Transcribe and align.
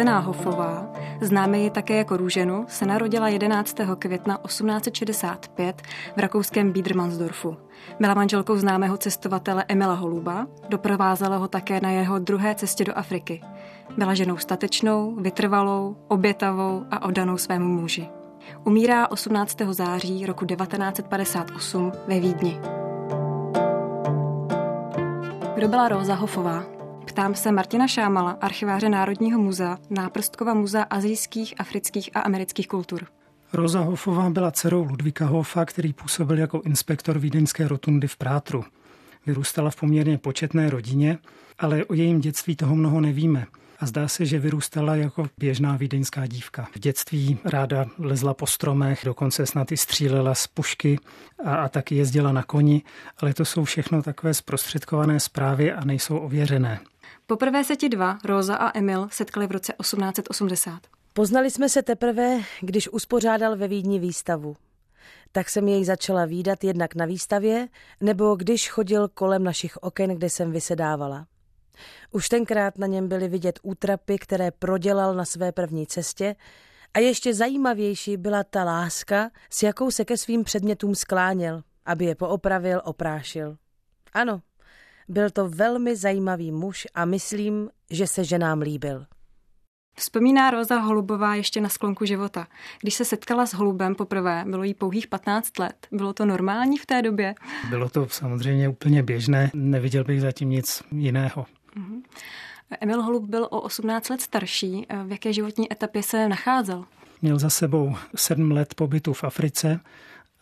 Rozená 0.00 0.18
Hofová, 0.18 0.92
známe 1.20 1.58
ji 1.58 1.70
také 1.70 1.96
jako 1.96 2.16
Růženu, 2.16 2.64
se 2.68 2.86
narodila 2.86 3.28
11. 3.28 3.76
května 3.98 4.38
1865 4.46 5.82
v 6.16 6.20
rakouském 6.20 6.72
Biedermannsdorfu. 6.72 7.56
Byla 8.00 8.14
manželkou 8.14 8.56
známého 8.56 8.96
cestovatele 8.96 9.64
Emila 9.68 9.94
Holuba, 9.94 10.46
doprovázela 10.68 11.36
ho 11.36 11.48
také 11.48 11.80
na 11.80 11.90
jeho 11.90 12.18
druhé 12.18 12.54
cestě 12.54 12.84
do 12.84 12.98
Afriky. 12.98 13.40
Byla 13.96 14.14
ženou 14.14 14.36
statečnou, 14.36 15.14
vytrvalou, 15.14 15.96
obětavou 16.08 16.84
a 16.90 17.04
oddanou 17.04 17.36
svému 17.36 17.68
muži. 17.68 18.08
Umírá 18.64 19.10
18. 19.10 19.56
září 19.70 20.26
roku 20.26 20.46
1958 20.46 21.92
ve 22.08 22.20
Vídni. 22.20 22.60
Kdo 25.54 25.68
byla 25.68 25.88
Róza 25.88 26.14
Hofová? 26.14 26.79
Ptám 27.10 27.34
se 27.34 27.52
Martina 27.52 27.88
Šámala, 27.88 28.30
archiváře 28.30 28.88
Národního 28.88 29.38
muzea, 29.38 29.78
Náprstkova 29.90 30.54
muzea 30.54 30.82
azijských, 30.82 31.54
afrických 31.58 32.10
a 32.14 32.20
amerických 32.20 32.68
kultur. 32.68 33.06
Roza 33.52 33.80
Hofová 33.80 34.30
byla 34.30 34.50
dcerou 34.50 34.84
Ludvíka 34.84 35.26
Hofa, 35.26 35.64
který 35.64 35.92
působil 35.92 36.38
jako 36.38 36.62
inspektor 36.64 37.18
vídeňské 37.18 37.68
rotundy 37.68 38.08
v 38.08 38.16
Prátru. 38.16 38.64
Vyrůstala 39.26 39.70
v 39.70 39.76
poměrně 39.76 40.18
početné 40.18 40.70
rodině, 40.70 41.18
ale 41.58 41.84
o 41.84 41.94
jejím 41.94 42.20
dětství 42.20 42.56
toho 42.56 42.76
mnoho 42.76 43.00
nevíme 43.00 43.46
a 43.78 43.86
zdá 43.86 44.08
se, 44.08 44.26
že 44.26 44.38
vyrůstala 44.38 44.96
jako 44.96 45.26
běžná 45.38 45.76
vídeňská 45.76 46.26
dívka. 46.26 46.68
V 46.74 46.78
dětství 46.78 47.38
ráda 47.44 47.86
lezla 47.98 48.34
po 48.34 48.46
stromech, 48.46 49.02
dokonce 49.04 49.46
snad 49.46 49.72
i 49.72 49.76
střílela 49.76 50.34
z 50.34 50.46
pušky 50.46 50.98
a, 51.44 51.54
a 51.54 51.68
taky 51.68 51.94
jezdila 51.94 52.32
na 52.32 52.42
koni, 52.42 52.82
ale 53.18 53.34
to 53.34 53.44
jsou 53.44 53.64
všechno 53.64 54.02
takové 54.02 54.34
zprostředkované 54.34 55.20
zprávy 55.20 55.72
a 55.72 55.84
nejsou 55.84 56.18
ověřené. 56.18 56.80
Poprvé 57.30 57.64
se 57.64 57.76
ti 57.76 57.88
dva, 57.88 58.18
Rosa 58.24 58.56
a 58.56 58.78
Emil, 58.78 59.08
setkali 59.12 59.46
v 59.46 59.50
roce 59.50 59.72
1880. 59.80 60.80
Poznali 61.14 61.50
jsme 61.50 61.68
se 61.68 61.82
teprve, 61.82 62.40
když 62.60 62.88
uspořádal 62.88 63.56
ve 63.56 63.68
Vídni 63.68 63.98
výstavu. 63.98 64.56
Tak 65.32 65.50
jsem 65.50 65.68
jej 65.68 65.84
začala 65.84 66.24
výdat 66.24 66.64
jednak 66.64 66.94
na 66.94 67.04
výstavě, 67.04 67.68
nebo 68.00 68.34
když 68.34 68.70
chodil 68.70 69.08
kolem 69.08 69.44
našich 69.44 69.76
oken, 69.76 70.10
kde 70.10 70.30
jsem 70.30 70.52
vysedávala. 70.52 71.26
Už 72.10 72.28
tenkrát 72.28 72.78
na 72.78 72.86
něm 72.86 73.08
byly 73.08 73.28
vidět 73.28 73.58
útrapy, 73.62 74.18
které 74.18 74.50
prodělal 74.50 75.14
na 75.14 75.24
své 75.24 75.52
první 75.52 75.86
cestě 75.86 76.36
a 76.94 76.98
ještě 76.98 77.34
zajímavější 77.34 78.16
byla 78.16 78.44
ta 78.44 78.64
láska, 78.64 79.30
s 79.50 79.62
jakou 79.62 79.90
se 79.90 80.04
ke 80.04 80.16
svým 80.16 80.44
předmětům 80.44 80.94
skláněl, 80.94 81.62
aby 81.86 82.04
je 82.04 82.14
poopravil, 82.14 82.82
oprášil. 82.84 83.56
Ano, 84.12 84.40
byl 85.10 85.30
to 85.30 85.48
velmi 85.48 85.96
zajímavý 85.96 86.52
muž 86.52 86.86
a 86.94 87.04
myslím, 87.04 87.68
že 87.90 88.06
se 88.06 88.24
ženám 88.24 88.60
líbil. 88.60 89.06
Vzpomíná 89.96 90.50
Roza 90.50 90.78
Holubová 90.78 91.34
ještě 91.34 91.60
na 91.60 91.68
sklonku 91.68 92.04
života. 92.04 92.46
Když 92.80 92.94
se 92.94 93.04
setkala 93.04 93.46
s 93.46 93.54
Holubem 93.54 93.94
poprvé, 93.94 94.44
bylo 94.46 94.62
jí 94.62 94.74
pouhých 94.74 95.06
15 95.06 95.58
let. 95.58 95.86
Bylo 95.92 96.12
to 96.12 96.26
normální 96.26 96.78
v 96.78 96.86
té 96.86 97.02
době? 97.02 97.34
Bylo 97.68 97.88
to 97.88 98.08
samozřejmě 98.08 98.68
úplně 98.68 99.02
běžné, 99.02 99.50
neviděl 99.54 100.04
bych 100.04 100.20
zatím 100.20 100.50
nic 100.50 100.82
jiného. 100.92 101.46
Mm-hmm. 101.76 102.02
Emil 102.80 103.02
Holub 103.02 103.24
byl 103.24 103.44
o 103.44 103.60
18 103.60 104.08
let 104.08 104.20
starší. 104.20 104.86
V 105.04 105.10
jaké 105.10 105.32
životní 105.32 105.72
etapě 105.72 106.02
se 106.02 106.28
nacházel? 106.28 106.84
Měl 107.22 107.38
za 107.38 107.50
sebou 107.50 107.96
sedm 108.16 108.50
let 108.50 108.74
pobytu 108.74 109.12
v 109.12 109.24
Africe 109.24 109.80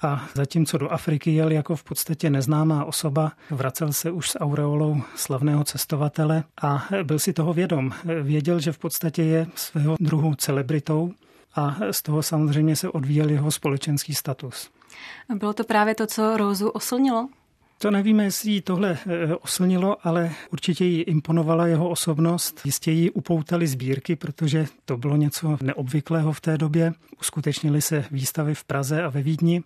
a 0.03 0.28
zatímco 0.34 0.78
do 0.78 0.92
Afriky 0.92 1.31
jel 1.31 1.53
jako 1.53 1.76
v 1.76 1.84
podstatě 1.84 2.31
neznámá 2.31 2.84
osoba, 2.84 3.32
vracel 3.50 3.92
se 3.92 4.10
už 4.10 4.31
s 4.31 4.38
aureolou 4.38 5.03
slavného 5.16 5.64
cestovatele 5.64 6.44
a 6.62 6.88
byl 7.03 7.19
si 7.19 7.32
toho 7.32 7.53
vědom. 7.53 7.92
Věděl, 8.22 8.60
že 8.60 8.72
v 8.72 8.78
podstatě 8.78 9.22
je 9.22 9.47
svého 9.54 9.97
druhu 10.00 10.34
celebritou 10.34 11.12
a 11.54 11.76
z 11.91 12.03
toho 12.03 12.22
samozřejmě 12.22 12.76
se 12.76 12.88
odvíjel 12.88 13.31
jeho 13.31 13.50
společenský 13.50 14.14
status. 14.14 14.70
Bylo 15.34 15.53
to 15.53 15.64
právě 15.64 15.94
to, 15.94 16.06
co 16.06 16.36
Rózu 16.36 16.69
oslnilo? 16.69 17.28
To 17.78 17.91
nevíme, 17.91 18.25
jestli 18.25 18.50
jí 18.50 18.60
tohle 18.60 18.98
eh, 19.06 19.34
oslnilo, 19.34 19.97
ale 20.06 20.32
určitě 20.53 20.84
jí 20.84 21.03
imponovala 21.03 21.66
jeho 21.66 21.88
osobnost. 21.88 22.60
Jistě 22.65 22.91
jí 22.91 23.10
upoutali 23.10 23.66
sbírky, 23.66 24.16
protože 24.16 24.66
to 24.84 24.97
bylo 24.97 25.16
něco 25.16 25.59
neobvyklého 25.62 26.32
v 26.32 26.41
té 26.41 26.59
době. 26.59 26.92
Uskutečnily 27.20 27.82
se 27.82 28.04
výstavy 28.10 28.54
v 28.54 28.65
Praze 28.65 29.03
a 29.03 29.09
ve 29.09 29.22
Vídni 29.22 29.62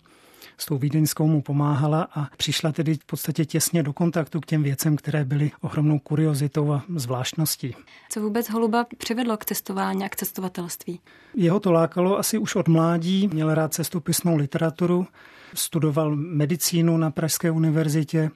s 0.57 0.65
tou 0.65 0.77
vídeňskou 0.77 1.27
mu 1.27 1.41
pomáhala 1.41 2.07
a 2.15 2.27
přišla 2.37 2.71
tedy 2.71 2.95
v 2.95 3.05
podstatě 3.05 3.45
těsně 3.45 3.83
do 3.83 3.93
kontaktu 3.93 4.39
k 4.39 4.45
těm 4.45 4.63
věcem, 4.63 4.95
které 4.95 5.25
byly 5.25 5.51
ohromnou 5.61 5.99
kuriozitou 5.99 6.71
a 6.71 6.83
zvláštností. 6.95 7.75
Co 8.09 8.21
vůbec 8.21 8.49
Holuba 8.49 8.85
přivedlo 8.97 9.37
k 9.37 9.45
cestování 9.45 10.05
a 10.05 10.09
k 10.09 10.15
cestovatelství? 10.15 10.99
Jeho 11.35 11.59
to 11.59 11.71
lákalo 11.71 12.19
asi 12.19 12.37
už 12.37 12.55
od 12.55 12.67
mládí, 12.67 13.29
měl 13.33 13.53
rád 13.53 13.73
cestopisnou 13.73 14.35
literaturu, 14.35 15.07
studoval 15.53 16.15
medicínu 16.15 16.97
na 16.97 17.11
Pražské 17.11 17.51
univerzitě, 17.51 18.31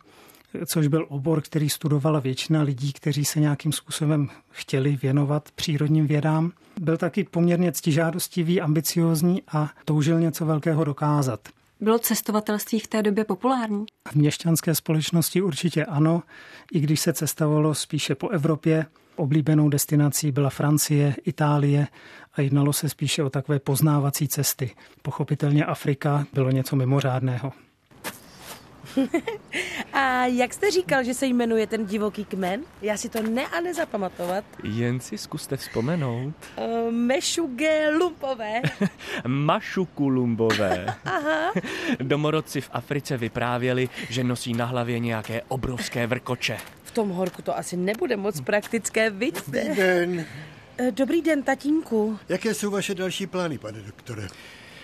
což 0.65 0.87
byl 0.87 1.05
obor, 1.09 1.41
který 1.41 1.69
studovala 1.69 2.19
většina 2.19 2.61
lidí, 2.61 2.93
kteří 2.93 3.25
se 3.25 3.39
nějakým 3.39 3.71
způsobem 3.71 4.29
chtěli 4.49 4.95
věnovat 5.01 5.49
přírodním 5.55 6.07
vědám. 6.07 6.51
Byl 6.79 6.97
taky 6.97 7.23
poměrně 7.23 7.71
ctižádostivý, 7.71 8.61
ambiciózní 8.61 9.43
a 9.51 9.69
toužil 9.85 10.19
něco 10.19 10.45
velkého 10.45 10.83
dokázat. 10.83 11.39
Bylo 11.79 11.99
cestovatelství 11.99 12.79
v 12.79 12.87
té 12.87 13.03
době 13.03 13.25
populární? 13.25 13.85
V 14.11 14.15
měšťanské 14.15 14.75
společnosti 14.75 15.41
určitě 15.41 15.85
ano, 15.85 16.23
i 16.73 16.79
když 16.79 16.99
se 16.99 17.13
cestovalo 17.13 17.75
spíše 17.75 18.15
po 18.15 18.29
Evropě. 18.29 18.85
Oblíbenou 19.15 19.69
destinací 19.69 20.31
byla 20.31 20.49
Francie, 20.49 21.15
Itálie 21.25 21.87
a 22.33 22.41
jednalo 22.41 22.73
se 22.73 22.89
spíše 22.89 23.23
o 23.23 23.29
takové 23.29 23.59
poznávací 23.59 24.27
cesty. 24.27 24.75
Pochopitelně 25.01 25.65
Afrika 25.65 26.25
bylo 26.33 26.51
něco 26.51 26.75
mimořádného. 26.75 27.51
a 29.93 30.25
jak 30.25 30.53
jste 30.53 30.71
říkal, 30.71 31.03
že 31.03 31.13
se 31.13 31.25
jmenuje 31.25 31.67
ten 31.67 31.85
divoký 31.85 32.25
kmen? 32.25 32.61
Já 32.81 32.97
si 32.97 33.09
to 33.09 33.21
ne 33.23 33.47
a 33.47 33.59
nezapamatovat. 33.59 34.43
Jen 34.63 34.99
si 34.99 35.17
zkuste 35.17 35.57
vzpomenout. 35.57 36.33
Uh, 36.55 36.91
mešuge 36.91 37.89
lumpové. 37.89 38.61
Mašukulumbové. 39.27 40.85
Aha. 41.05 41.53
Domorodci 41.99 42.61
v 42.61 42.69
Africe 42.73 43.17
vyprávěli, 43.17 43.89
že 44.09 44.23
nosí 44.23 44.53
na 44.53 44.65
hlavě 44.65 44.99
nějaké 44.99 45.41
obrovské 45.47 46.07
vrkoče. 46.07 46.57
V 46.83 46.91
tom 46.91 47.09
horku 47.09 47.41
to 47.41 47.57
asi 47.57 47.77
nebude 47.77 48.17
moc 48.17 48.41
praktické, 48.41 49.09
vidíte? 49.09 49.63
Dobrý 49.63 49.75
den. 49.75 50.25
Eh, 50.77 50.91
dobrý 50.91 51.21
den, 51.21 51.43
tatínku. 51.43 52.19
Jaké 52.29 52.53
jsou 52.53 52.71
vaše 52.71 52.95
další 52.95 53.27
plány, 53.27 53.57
pane 53.57 53.81
doktore? 53.81 54.27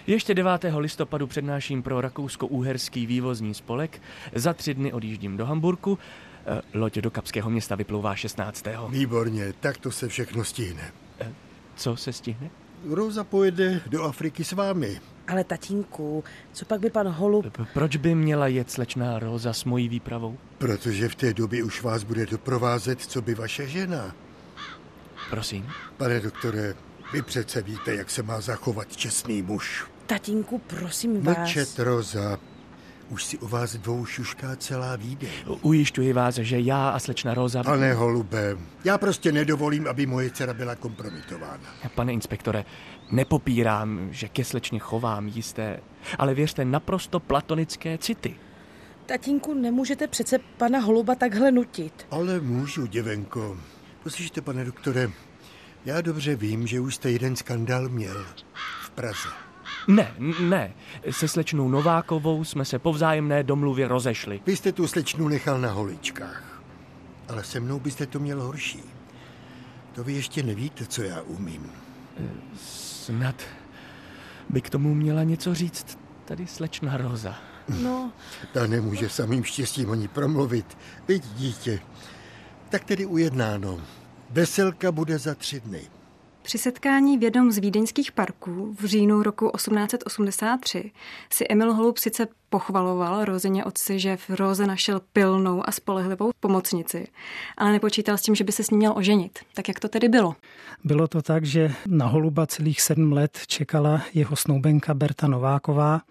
Ještě 0.08 0.34
9. 0.34 0.66
listopadu 0.78 1.28
přednáším 1.28 1.84
pro 1.84 2.02
Rakousko-Úherský 2.02 3.06
vývozní 3.06 3.54
spolek. 3.54 4.02
Za 4.36 4.54
tři 4.54 4.74
dny 4.74 4.94
odjíždím 4.94 5.38
do 5.38 5.46
Hamburku. 5.46 6.00
Eh, 6.46 6.62
loď 6.74 6.98
do 6.98 7.12
Kapského 7.12 7.50
města 7.50 7.76
vyplouvá 7.76 8.16
16. 8.16 8.66
Výborně, 8.90 9.54
tak 9.60 9.78
to 9.78 9.92
se 9.92 10.08
všechno 10.08 10.44
stihne. 10.44 10.92
Eh, 11.20 11.34
co 11.76 11.96
se 11.96 12.14
stihne? 12.14 12.50
Rosa 12.90 13.24
pojede 13.24 13.82
do 13.88 14.04
Afriky 14.04 14.44
s 14.44 14.52
vámi. 14.52 15.02
Ale 15.28 15.44
tatínku, 15.44 16.24
co 16.54 16.66
pak 16.66 16.80
by 16.80 16.90
pan 16.90 17.08
Holub... 17.08 17.58
Proč 17.74 17.96
by 17.96 18.16
měla 18.16 18.48
jet 18.48 18.72
slečná 18.72 19.20
Rosa 19.20 19.54
s 19.54 19.64
mojí 19.64 19.90
výpravou? 19.90 20.38
Protože 20.58 21.10
v 21.10 21.16
té 21.16 21.34
době 21.34 21.64
už 21.64 21.82
vás 21.82 22.04
bude 22.04 22.26
doprovázet, 22.26 23.02
co 23.02 23.22
by 23.22 23.36
vaše 23.36 23.68
žena. 23.68 24.16
Prosím? 25.30 25.70
Pane 25.98 26.20
doktore, 26.20 26.74
vy 27.14 27.22
přece 27.22 27.62
víte, 27.62 27.96
jak 27.96 28.10
se 28.10 28.24
má 28.24 28.42
zachovat 28.42 28.96
čestný 28.98 29.42
muž. 29.42 29.93
Tatínku, 30.08 30.58
prosím 30.58 31.22
vás. 31.22 31.38
Mlčet, 31.38 31.80
Roza. 31.80 32.40
Už 33.10 33.24
si 33.24 33.38
o 33.38 33.48
vás 33.48 33.76
dvou 33.76 34.06
šušká 34.06 34.56
celá 34.56 34.96
výdej. 34.96 35.30
Ujišťuji 35.62 36.14
vás, 36.14 36.36
že 36.36 36.60
já 36.60 36.90
a 36.90 37.00
slečna 37.00 37.34
Roza... 37.34 37.64
Pane 37.64 37.94
Holube, 37.94 38.58
já 38.84 38.98
prostě 38.98 39.32
nedovolím, 39.32 39.88
aby 39.88 40.06
moje 40.06 40.30
dcera 40.32 40.54
byla 40.54 40.76
kompromitována. 40.76 41.64
Pane 41.96 42.14
inspektore, 42.14 42.66
nepopírám, 43.12 44.08
že 44.12 44.28
ke 44.28 44.44
slečně 44.44 44.80
chovám 44.80 45.28
jisté, 45.28 45.80
ale 46.20 46.34
věřte 46.34 46.66
naprosto 46.66 47.20
platonické 47.20 47.98
city. 47.98 48.36
Tatínku, 49.06 49.54
nemůžete 49.54 50.08
přece 50.08 50.40
pana 50.58 50.80
Holuba 50.80 51.16
takhle 51.16 51.52
nutit. 51.52 52.08
Ale 52.12 52.40
můžu, 52.40 52.86
děvenko. 52.86 53.58
Poslyšte, 54.04 54.42
pane 54.42 54.66
doktore, 54.66 55.12
já 55.86 56.02
dobře 56.02 56.36
vím, 56.36 56.68
že 56.68 56.80
už 56.80 56.96
jste 56.96 57.12
jeden 57.12 57.36
skandál 57.36 57.90
měl 57.90 58.26
v 58.82 58.90
Praze. 58.90 59.30
Ne, 59.88 60.14
ne. 60.40 60.74
Se 61.12 61.28
slečnou 61.28 61.70
Novákovou 61.70 62.44
jsme 62.44 62.66
se 62.66 62.80
po 62.80 62.94
vzájemné 62.94 63.44
domluvě 63.44 63.88
rozešli. 63.88 64.42
Vy 64.46 64.58
jste 64.58 64.72
tu 64.72 64.88
slečnu 64.88 65.28
nechal 65.28 65.62
na 65.62 65.72
holičkách. 65.72 66.62
Ale 67.30 67.44
se 67.44 67.60
mnou 67.60 67.80
byste 67.80 68.06
to 68.06 68.20
měl 68.20 68.42
horší. 68.42 68.84
To 69.96 70.04
vy 70.04 70.14
ještě 70.14 70.44
nevíte, 70.44 70.86
co 70.86 71.04
já 71.04 71.22
umím. 71.22 71.72
Snad 72.56 73.36
by 74.50 74.62
k 74.62 74.70
tomu 74.70 74.94
měla 74.94 75.24
něco 75.24 75.54
říct 75.54 76.00
tady 76.26 76.48
slečna 76.48 76.98
Roza. 76.98 77.36
No. 77.82 78.12
Ta 78.54 78.68
nemůže 78.68 79.10
samým 79.10 79.44
štěstím 79.44 79.92
ani 79.92 80.08
promluvit. 80.08 80.78
Vidí 81.08 81.30
dítě. 81.36 81.80
Tak 82.70 82.84
tedy 82.84 83.06
ujednáno. 83.06 83.82
Veselka 84.30 84.92
bude 84.92 85.20
za 85.20 85.36
tři 85.36 85.60
dny. 85.60 85.82
Při 86.44 86.58
setkání 86.58 87.18
v 87.18 87.24
jednom 87.24 87.52
z 87.52 87.58
vídeňských 87.58 88.12
parků 88.12 88.76
v 88.80 88.86
říjnu 88.86 89.24
roku 89.24 89.52
1883 89.56 90.92
si 91.30 91.46
Emil 91.50 91.74
Holub 91.74 91.98
sice 91.98 92.28
pochvaloval 92.54 93.26
Rozině 93.26 93.66
otci, 93.66 94.00
že 94.00 94.18
v 94.18 94.30
Roze 94.30 94.68
našel 94.68 95.02
pilnou 95.14 95.70
a 95.70 95.72
spolehlivou 95.72 96.32
pomocnici, 96.40 97.08
ale 97.58 97.72
nepočítal 97.72 98.18
s 98.18 98.22
tím, 98.22 98.36
že 98.36 98.44
by 98.44 98.52
se 98.52 98.64
s 98.64 98.70
ní 98.70 98.78
měl 98.78 98.94
oženit. 98.96 99.40
Tak 99.54 99.68
jak 99.68 99.80
to 99.80 99.88
tedy 99.88 100.10
bylo? 100.10 100.36
Bylo 100.84 101.08
to 101.08 101.22
tak, 101.22 101.46
že 101.46 101.74
na 101.88 102.06
Holuba 102.06 102.46
celých 102.46 102.82
sedm 102.82 103.12
let 103.12 103.40
čekala 103.48 104.02
jeho 104.14 104.36
snoubenka 104.36 104.94
Berta 104.94 105.28
Nováková 105.28 106.02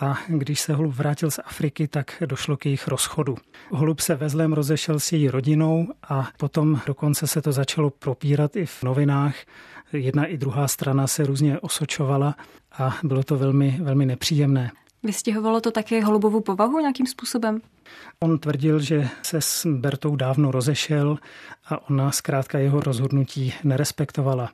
a 0.00 0.18
když 0.28 0.60
se 0.60 0.74
Holub 0.74 0.94
vrátil 0.94 1.30
z 1.30 1.40
Afriky, 1.44 1.88
tak 1.88 2.22
došlo 2.26 2.56
k 2.56 2.66
jejich 2.66 2.88
rozchodu. 2.88 3.36
Holub 3.70 4.00
se 4.00 4.14
ve 4.14 4.28
zlém 4.28 4.52
rozešel 4.52 5.00
s 5.00 5.12
její 5.12 5.28
rodinou 5.28 5.88
a 6.08 6.28
potom 6.36 6.80
dokonce 6.86 7.26
se 7.26 7.42
to 7.42 7.52
začalo 7.52 7.90
propírat 7.90 8.56
i 8.56 8.66
v 8.66 8.82
novinách. 8.82 9.34
Jedna 9.92 10.24
i 10.24 10.36
druhá 10.38 10.68
strana 10.68 11.06
se 11.06 11.26
různě 11.26 11.60
osočovala 11.60 12.34
a 12.78 12.96
bylo 13.02 13.22
to 13.22 13.36
velmi, 13.36 13.78
velmi 13.80 14.06
nepříjemné. 14.06 14.70
Vystěhovalo 15.02 15.60
to 15.60 15.70
také 15.70 16.04
Holubovu 16.04 16.40
povahu 16.40 16.80
nějakým 16.80 17.06
způsobem? 17.06 17.60
On 18.20 18.38
tvrdil, 18.38 18.80
že 18.80 19.08
se 19.22 19.40
s 19.40 19.66
Bertou 19.66 20.16
dávno 20.16 20.50
rozešel 20.50 21.18
a 21.70 21.90
ona 21.90 22.10
zkrátka 22.10 22.58
jeho 22.58 22.80
rozhodnutí 22.80 23.54
nerespektovala. 23.64 24.50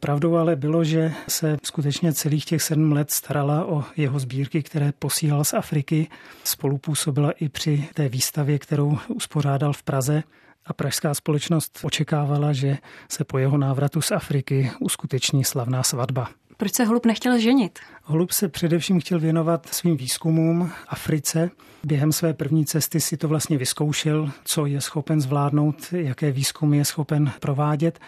Pravdou 0.00 0.36
ale 0.36 0.56
bylo, 0.56 0.84
že 0.84 1.12
se 1.28 1.56
skutečně 1.62 2.12
celých 2.12 2.44
těch 2.44 2.62
sedm 2.62 2.92
let 2.92 3.10
starala 3.10 3.64
o 3.64 3.84
jeho 3.96 4.18
sbírky, 4.18 4.62
které 4.62 4.92
posílal 4.98 5.44
z 5.44 5.54
Afriky. 5.54 6.08
Spolupůsobila 6.44 7.30
i 7.30 7.48
při 7.48 7.88
té 7.94 8.08
výstavě, 8.08 8.58
kterou 8.58 8.98
uspořádal 9.08 9.72
v 9.72 9.82
Praze 9.82 10.22
a 10.66 10.72
pražská 10.72 11.14
společnost 11.14 11.78
očekávala, 11.82 12.52
že 12.52 12.78
se 13.08 13.24
po 13.24 13.38
jeho 13.38 13.58
návratu 13.58 14.00
z 14.00 14.12
Afriky 14.12 14.70
uskuteční 14.80 15.44
slavná 15.44 15.82
svatba. 15.82 16.28
Proč 16.62 16.74
se 16.74 16.84
Holub 16.84 17.06
nechtěl 17.06 17.38
ženit? 17.38 17.78
Holub 18.02 18.30
se 18.30 18.48
především 18.48 19.00
chtěl 19.00 19.20
věnovat 19.20 19.66
svým 19.74 19.96
výzkumům 19.96 20.70
Africe. 20.88 21.50
Během 21.84 22.12
své 22.12 22.34
první 22.34 22.66
cesty 22.66 23.00
si 23.00 23.16
to 23.16 23.28
vlastně 23.28 23.58
vyzkoušel, 23.58 24.30
co 24.44 24.66
je 24.66 24.80
schopen 24.80 25.20
zvládnout, 25.20 25.76
jaké 25.92 26.30
výzkumy 26.32 26.76
je 26.78 26.84
schopen 26.84 27.32
provádět 27.40 27.98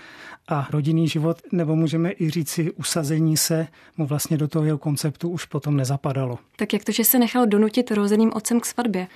a 0.48 0.68
rodinný 0.70 1.08
život, 1.08 1.42
nebo 1.52 1.76
můžeme 1.76 2.12
i 2.12 2.30
říci 2.30 2.72
usazení 2.72 3.36
se, 3.36 3.66
mu 3.96 4.06
vlastně 4.06 4.36
do 4.36 4.48
toho 4.48 4.64
jeho 4.64 4.78
konceptu 4.78 5.28
už 5.28 5.44
potom 5.44 5.76
nezapadalo. 5.76 6.38
Tak 6.56 6.72
jak 6.72 6.84
to, 6.84 6.92
že 6.92 7.04
se 7.04 7.18
nechal 7.18 7.46
donutit 7.46 7.90
rozeným 7.90 8.32
otcem 8.34 8.60
k 8.60 8.66
svatbě? 8.66 9.06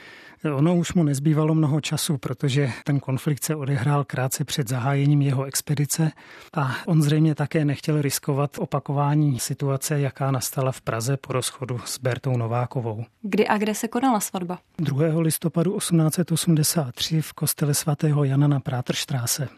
Ono 0.45 0.77
už 0.77 0.95
mu 0.95 1.03
nezbývalo 1.03 1.55
mnoho 1.55 1.81
času, 1.81 2.19
protože 2.19 2.73
ten 2.85 3.01
konflikt 3.01 3.45
se 3.45 3.57
odehrál 3.57 4.05
krátce 4.05 4.45
před 4.45 4.69
zahájením 4.69 5.23
jeho 5.23 5.45
expedice 5.45 6.13
a 6.57 6.77
on 6.87 7.03
zřejmě 7.03 7.35
také 7.35 7.65
nechtěl 7.65 8.03
riskovat 8.03 8.59
opakování 8.59 9.39
situace, 9.39 10.01
jaká 10.01 10.31
nastala 10.31 10.73
v 10.73 10.81
Praze 10.81 11.17
po 11.17 11.33
rozchodu 11.33 11.81
s 11.85 11.99
Bertou 11.99 12.37
Novákovou. 12.37 13.05
Kdy 13.23 13.49
a 13.49 13.59
kde 13.59 13.75
se 13.75 13.89
konala 13.89 14.21
svatba? 14.21 14.59
2. 14.79 15.21
listopadu 15.21 15.79
1883 15.79 17.23
v 17.23 17.33
kostele 17.33 17.75
svatého 17.75 18.25
Jana 18.25 18.49
na 18.49 18.61
Prátrštráse. 18.61 19.49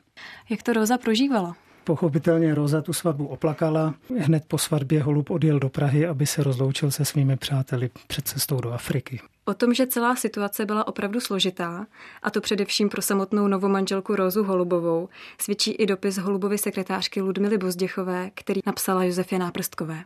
Jak 0.51 0.63
to 0.63 0.73
Roza 0.73 0.99
prožívala? 0.99 1.57
Pochopitelně 1.91 2.55
Roza 2.55 2.83
tu 2.83 2.93
svatbu 2.93 3.27
oplakala. 3.27 3.95
Hned 4.19 4.45
po 4.49 4.59
svatbě 4.59 5.03
Holub 5.03 5.31
odjel 5.31 5.59
do 5.59 5.69
Prahy, 5.69 6.07
aby 6.07 6.27
se 6.27 6.43
rozloučil 6.43 6.91
se 6.91 7.05
svými 7.05 7.37
přáteli 7.37 7.91
před 8.07 8.29
cestou 8.29 8.61
do 8.61 8.73
Afriky. 8.73 9.21
O 9.45 9.55
tom, 9.55 9.75
že 9.75 9.87
celá 9.87 10.17
situace 10.17 10.67
byla 10.67 10.89
opravdu 10.89 11.21
složitá, 11.21 11.87
a 12.23 12.31
to 12.31 12.41
především 12.41 12.89
pro 12.89 13.03
samotnou 13.03 13.49
novomanželku 13.49 14.17
Rozu 14.17 14.45
Holubovou, 14.45 15.09
svědčí 15.39 15.73
i 15.73 15.87
dopis 15.87 16.19
Holubovy 16.19 16.59
sekretářky 16.59 17.23
Ludmily 17.23 17.59
Bozděchové, 17.59 18.31
který 18.35 18.61
napsala 18.67 19.05
Josefě 19.05 19.39
Náprstkové. 19.39 20.05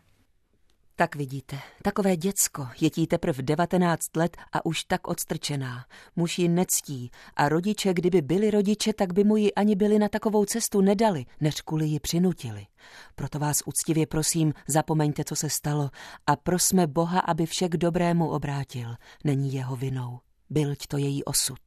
Tak 0.96 1.16
vidíte, 1.16 1.58
takové 1.82 2.16
děcko, 2.16 2.68
je 2.80 2.90
tí 2.90 3.06
teprve 3.06 3.42
19 3.42 4.16
let 4.16 4.36
a 4.52 4.66
už 4.66 4.84
tak 4.84 5.08
odstrčená. 5.08 5.84
Muž 6.16 6.38
ji 6.38 6.48
nectí 6.48 7.10
a 7.36 7.48
rodiče, 7.48 7.94
kdyby 7.94 8.22
byli 8.22 8.50
rodiče, 8.50 8.92
tak 8.92 9.12
by 9.12 9.24
mu 9.24 9.36
ji 9.36 9.54
ani 9.54 9.76
byli 9.76 9.98
na 9.98 10.08
takovou 10.08 10.44
cestu 10.44 10.80
nedali, 10.80 11.24
než 11.40 11.60
kvůli 11.60 11.86
ji 11.86 12.00
přinutili. 12.00 12.66
Proto 13.14 13.38
vás 13.38 13.56
úctivě 13.66 14.06
prosím, 14.06 14.54
zapomeňte, 14.68 15.24
co 15.24 15.36
se 15.36 15.50
stalo 15.50 15.90
a 16.26 16.36
prosme 16.36 16.86
Boha, 16.86 17.20
aby 17.20 17.46
vše 17.46 17.68
k 17.68 17.76
dobrému 17.76 18.28
obrátil. 18.28 18.94
Není 19.24 19.54
jeho 19.54 19.76
vinou. 19.76 20.20
Bylť 20.50 20.86
to 20.86 20.96
její 20.96 21.24
osud. 21.24 21.60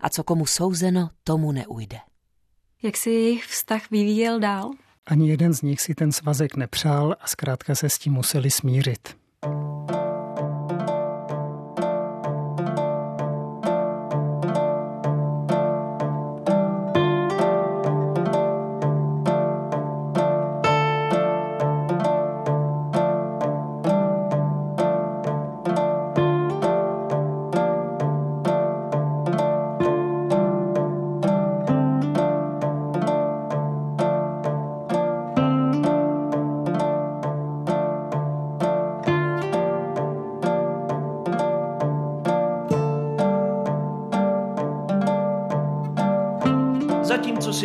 A 0.00 0.10
co 0.10 0.24
komu 0.24 0.46
souzeno, 0.46 1.10
tomu 1.24 1.52
neujde. 1.52 1.98
Jak 2.82 2.96
si 2.96 3.10
jejich 3.10 3.44
vztah 3.44 3.90
vyvíjel 3.90 4.40
dál? 4.40 4.70
Ani 5.08 5.28
jeden 5.28 5.54
z 5.54 5.62
nich 5.62 5.80
si 5.80 5.94
ten 5.94 6.12
svazek 6.12 6.56
nepřál 6.56 7.16
a 7.20 7.26
zkrátka 7.26 7.74
se 7.74 7.88
s 7.88 7.98
tím 7.98 8.12
museli 8.12 8.50
smířit. 8.50 9.16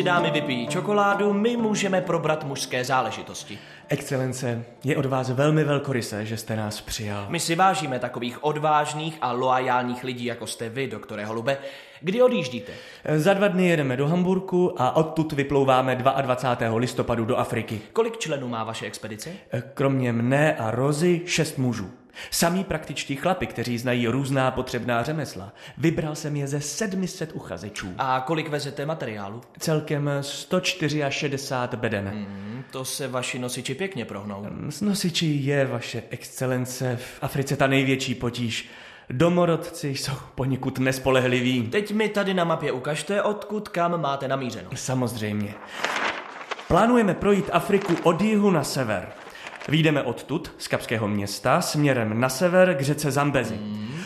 Si 0.03 0.07
dámy 0.07 0.31
vypijí 0.31 0.67
čokoládu, 0.67 1.33
my 1.33 1.57
můžeme 1.57 2.01
probrat 2.01 2.43
mužské 2.43 2.83
záležitosti. 2.83 3.59
Excelence, 3.87 4.65
je 4.83 4.97
od 4.97 5.05
vás 5.05 5.29
velmi 5.29 5.63
velkoryse, 5.63 6.25
že 6.25 6.37
jste 6.37 6.55
nás 6.55 6.81
přijal. 6.81 7.25
My 7.29 7.39
si 7.39 7.55
vážíme 7.55 7.99
takových 7.99 8.43
odvážných 8.43 9.17
a 9.21 9.31
loajálních 9.31 10.03
lidí, 10.03 10.25
jako 10.25 10.47
jste 10.47 10.69
vy, 10.69 10.87
doktore 10.87 11.25
Holube. 11.25 11.57
Kdy 12.01 12.21
odjíždíte? 12.21 12.71
Za 13.15 13.33
dva 13.33 13.47
dny 13.47 13.67
jedeme 13.67 13.97
do 13.97 14.07
Hamburku 14.07 14.81
a 14.81 14.95
odtud 14.95 15.33
vyplouváme 15.33 15.95
22. 15.95 16.77
listopadu 16.77 17.25
do 17.25 17.37
Afriky. 17.37 17.81
Kolik 17.93 18.17
členů 18.17 18.47
má 18.47 18.63
vaše 18.63 18.85
expedice? 18.85 19.29
Kromě 19.73 20.13
mne 20.13 20.55
a 20.55 20.71
Rozy 20.71 21.21
šest 21.25 21.57
mužů. 21.57 22.02
Samí 22.31 22.63
praktičtí 22.63 23.15
chlapi, 23.15 23.47
kteří 23.47 23.77
znají 23.77 24.07
různá 24.07 24.51
potřebná 24.51 25.03
řemesla. 25.03 25.53
Vybral 25.77 26.15
jsem 26.15 26.35
je 26.35 26.47
ze 26.47 26.61
700 26.61 27.31
uchazečů. 27.33 27.93
A 27.97 28.23
kolik 28.27 28.49
vezete 28.49 28.85
materiálu? 28.85 29.41
Celkem 29.59 30.09
164 30.21 31.37
beden. 31.75 32.07
Hmm, 32.07 32.63
to 32.71 32.85
se 32.85 33.07
vaši 33.07 33.39
nosiči 33.39 33.75
pěkně 33.75 34.05
prohnou. 34.05 34.47
S 34.69 34.81
nosiči 34.81 35.25
je 35.25 35.65
vaše 35.65 36.03
excelence 36.09 36.95
v 36.97 37.23
Africe 37.23 37.55
ta 37.55 37.67
největší 37.67 38.15
potíž. 38.15 38.69
Domorodci 39.09 39.87
jsou 39.89 40.13
poněkud 40.35 40.79
nespolehliví. 40.79 41.67
Teď 41.67 41.91
mi 41.91 42.09
tady 42.09 42.33
na 42.33 42.43
mapě 42.43 42.71
ukažte, 42.71 43.21
odkud 43.21 43.69
kam 43.69 44.01
máte 44.01 44.27
namířeno. 44.27 44.69
Samozřejmě. 44.75 45.53
Plánujeme 46.67 47.13
projít 47.13 47.49
Afriku 47.51 47.95
od 48.03 48.21
jihu 48.21 48.51
na 48.51 48.63
sever. 48.63 49.22
Výjdeme 49.69 50.01
odtud, 50.01 50.51
z 50.57 50.67
Kapského 50.67 51.07
města, 51.07 51.61
směrem 51.61 52.19
na 52.19 52.29
sever 52.29 52.75
k 52.77 52.81
řece 52.81 53.11
Zambezi. 53.11 53.59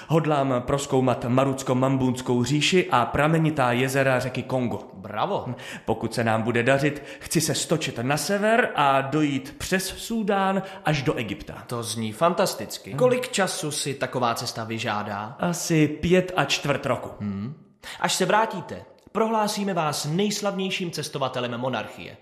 Hodlám 0.08 0.54
proskoumat 0.60 1.26
Marucko-Mambunskou 1.26 2.44
říši 2.44 2.90
a 2.92 3.06
pramenitá 3.06 3.72
jezera 3.72 4.20
řeky 4.20 4.44
Kongo. 4.44 4.80
Bravo. 4.94 5.46
Pokud 5.86 6.14
se 6.14 6.24
nám 6.24 6.42
bude 6.42 6.64
dařit, 6.64 7.04
chci 7.20 7.42
se 7.42 7.56
stočit 7.56 8.00
na 8.02 8.18
sever 8.18 8.72
a 8.76 9.02
dojít 9.02 9.56
přes 9.58 9.88
Súdán 9.88 10.62
až 10.86 11.02
do 11.02 11.14
Egypta. 11.14 11.64
To 11.68 11.84
zní 11.84 12.12
fantasticky. 12.12 12.94
Kolik 12.94 13.30
času 13.30 13.72
si 13.72 13.94
taková 13.94 14.36
cesta 14.36 14.64
vyžádá? 14.64 15.36
Asi 15.40 15.88
pět 15.88 16.32
a 16.36 16.46
čtvrt 16.46 16.86
roku. 16.86 17.10
Hmm. 17.20 17.54
Až 18.00 18.14
se 18.14 18.26
vrátíte, 18.26 18.86
prohlásíme 19.12 19.74
vás 19.74 20.06
nejslavnějším 20.06 20.92
cestovatelem 20.92 21.58
monarchie. 21.58 22.18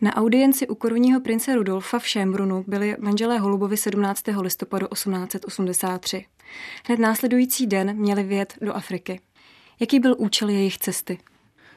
Na 0.00 0.16
audienci 0.16 0.68
u 0.68 0.74
korunního 0.74 1.20
prince 1.20 1.54
Rudolfa 1.54 1.98
v 1.98 2.08
Šembrunu 2.08 2.64
byli 2.66 2.96
manželé 2.98 3.38
Holubovi 3.38 3.76
17. 3.76 4.22
listopadu 4.40 4.86
1883. 4.86 6.24
Hned 6.86 7.00
následující 7.00 7.66
den 7.66 7.96
měli 7.96 8.22
vyjet 8.22 8.54
do 8.60 8.72
Afriky. 8.72 9.20
Jaký 9.80 10.00
byl 10.00 10.14
účel 10.18 10.48
jejich 10.48 10.78
cesty? 10.78 11.18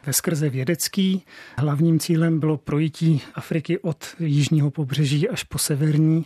Ve 0.06 0.14
skrze 0.14 0.50
vědecký 0.50 1.26
hlavním 1.58 2.00
cílem 2.00 2.40
bylo 2.40 2.58
projití 2.58 3.22
Afriky 3.36 3.80
od 3.80 4.16
jižního 4.20 4.72
pobřeží 4.72 5.30
až 5.30 5.44
po 5.44 5.58
severní 5.58 6.26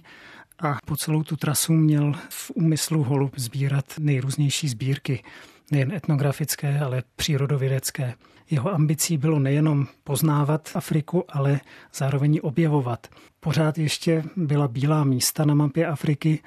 a 0.60 0.78
po 0.86 0.98
celou 0.98 1.24
tu 1.24 1.36
trasu 1.36 1.74
měl 1.74 2.14
v 2.30 2.52
úmyslu 2.56 3.04
Holub 3.04 3.34
sbírat 3.38 3.86
nejrůznější 4.00 4.68
sbírky. 4.68 5.24
nejen 5.72 5.92
etnografické, 5.92 6.80
ale 6.80 7.04
přírodovědecké. 7.16 8.14
Jeho 8.54 8.74
ambicí 8.74 9.18
bylo 9.18 9.40
nejenom 9.40 9.88
poznávat 10.04 10.70
Afriku, 10.76 11.24
ale 11.30 11.60
zároveň 11.94 12.40
objevovat. 12.44 13.08
Pořád 13.40 13.78
ještě 13.78 14.24
byla 14.36 14.68
bílá 14.68 15.04
místa 15.04 15.46
na 15.46 15.54
mapě 15.54 15.88
Afriky 15.88 16.44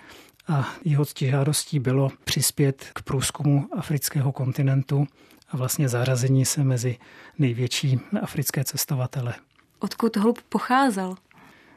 a 0.49 0.69
jeho 0.85 1.05
ctižádostí 1.05 1.79
bylo 1.79 2.11
přispět 2.25 2.87
k 2.95 3.03
průzkumu 3.03 3.69
afrického 3.73 4.33
kontinentu 4.33 5.07
a 5.49 5.57
vlastně 5.57 5.89
zařazení 5.89 6.45
se 6.45 6.65
mezi 6.65 6.99
největší 7.39 8.01
africké 8.23 8.65
cestovatele. 8.65 9.35
Odkud 9.79 10.17
Holub 10.17 10.39
pocházel? 10.49 11.15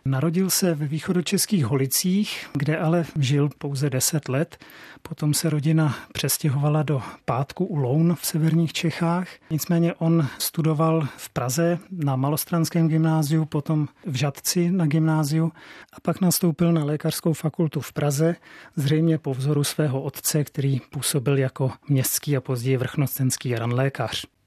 Narodil 0.10 0.50
se 0.50 0.76
ve 0.76 0.88
východočeských 0.88 1.66
Holicích, 1.66 2.48
kde 2.54 2.78
ale 2.78 3.06
žil 3.20 3.50
pouze 3.58 3.90
10 3.90 4.30
let. 4.30 4.58
Potom 5.02 5.34
se 5.34 5.50
rodina 5.50 5.96
přestěhovala 6.14 6.84
do 6.84 7.02
Pátku 7.26 7.66
u 7.66 7.76
Loun 7.76 8.16
v 8.16 8.26
severních 8.26 8.74
Čechách. 8.74 9.28
Nicméně 9.50 9.94
on 9.94 10.28
studoval 10.40 11.08
v 11.18 11.30
Praze 11.30 11.80
na 11.92 12.16
Malostranském 12.16 12.88
gymnáziu, 12.88 13.46
potom 13.46 13.88
v 14.06 14.16
Žadci 14.16 14.72
na 14.72 14.86
gymnáziu 14.86 15.52
a 15.94 16.00
pak 16.02 16.22
nastoupil 16.22 16.74
na 16.74 16.84
lékařskou 16.84 17.34
fakultu 17.34 17.82
v 17.82 17.94
Praze, 17.94 18.36
zřejmě 18.76 19.18
po 19.18 19.34
vzoru 19.34 19.64
svého 19.64 20.02
otce, 20.02 20.44
který 20.44 20.80
působil 20.90 21.38
jako 21.38 21.72
městský 21.90 22.38
a 22.38 22.42
později 22.42 22.78
vrchnostenský 22.78 23.56
ranlékař. 23.56 24.39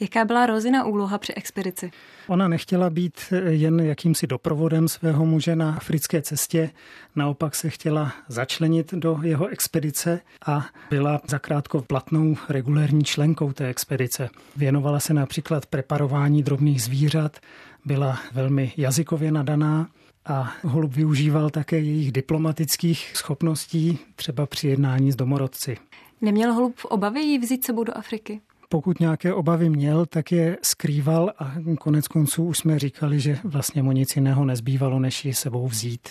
Jaká 0.00 0.24
byla 0.24 0.46
Rozina 0.46 0.84
úloha 0.84 1.18
při 1.18 1.34
expedici? 1.34 1.90
Ona 2.28 2.48
nechtěla 2.48 2.90
být 2.90 3.20
jen 3.48 3.80
jakýmsi 3.80 4.26
doprovodem 4.26 4.88
svého 4.88 5.26
muže 5.26 5.56
na 5.56 5.74
africké 5.74 6.22
cestě, 6.22 6.70
naopak 7.16 7.54
se 7.54 7.70
chtěla 7.70 8.12
začlenit 8.28 8.94
do 8.94 9.18
jeho 9.22 9.46
expedice 9.46 10.20
a 10.46 10.66
byla 10.90 11.20
zakrátko 11.28 11.82
platnou 11.82 12.36
regulérní 12.48 13.04
členkou 13.04 13.52
té 13.52 13.66
expedice. 13.66 14.30
Věnovala 14.56 15.00
se 15.00 15.14
například 15.14 15.66
preparování 15.66 16.42
drobných 16.42 16.82
zvířat, 16.82 17.36
byla 17.84 18.18
velmi 18.32 18.72
jazykově 18.76 19.32
nadaná 19.32 19.88
a 20.26 20.52
Holub 20.62 20.92
využíval 20.92 21.50
také 21.50 21.76
jejich 21.76 22.12
diplomatických 22.12 23.10
schopností, 23.14 23.98
třeba 24.16 24.46
při 24.46 24.68
jednání 24.68 25.12
s 25.12 25.16
domorodci. 25.16 25.76
Neměl 26.20 26.52
Holub 26.52 26.76
v 26.76 26.84
obavě 26.84 27.22
jí 27.22 27.38
vzít 27.38 27.64
sebou 27.64 27.84
do 27.84 27.96
Afriky? 27.96 28.40
Pokud 28.72 29.00
nějaké 29.00 29.34
obavy 29.34 29.68
měl, 29.68 30.06
tak 30.06 30.32
je 30.32 30.56
skrýval 30.62 31.32
a 31.38 31.54
konec 31.80 32.08
konců 32.08 32.44
už 32.44 32.58
jsme 32.58 32.78
říkali, 32.78 33.20
že 33.20 33.38
vlastně 33.44 33.82
mu 33.82 33.92
nic 33.92 34.16
jiného 34.16 34.44
nezbývalo, 34.44 34.98
než 34.98 35.24
ji 35.24 35.34
sebou 35.34 35.68
vzít. 35.68 36.08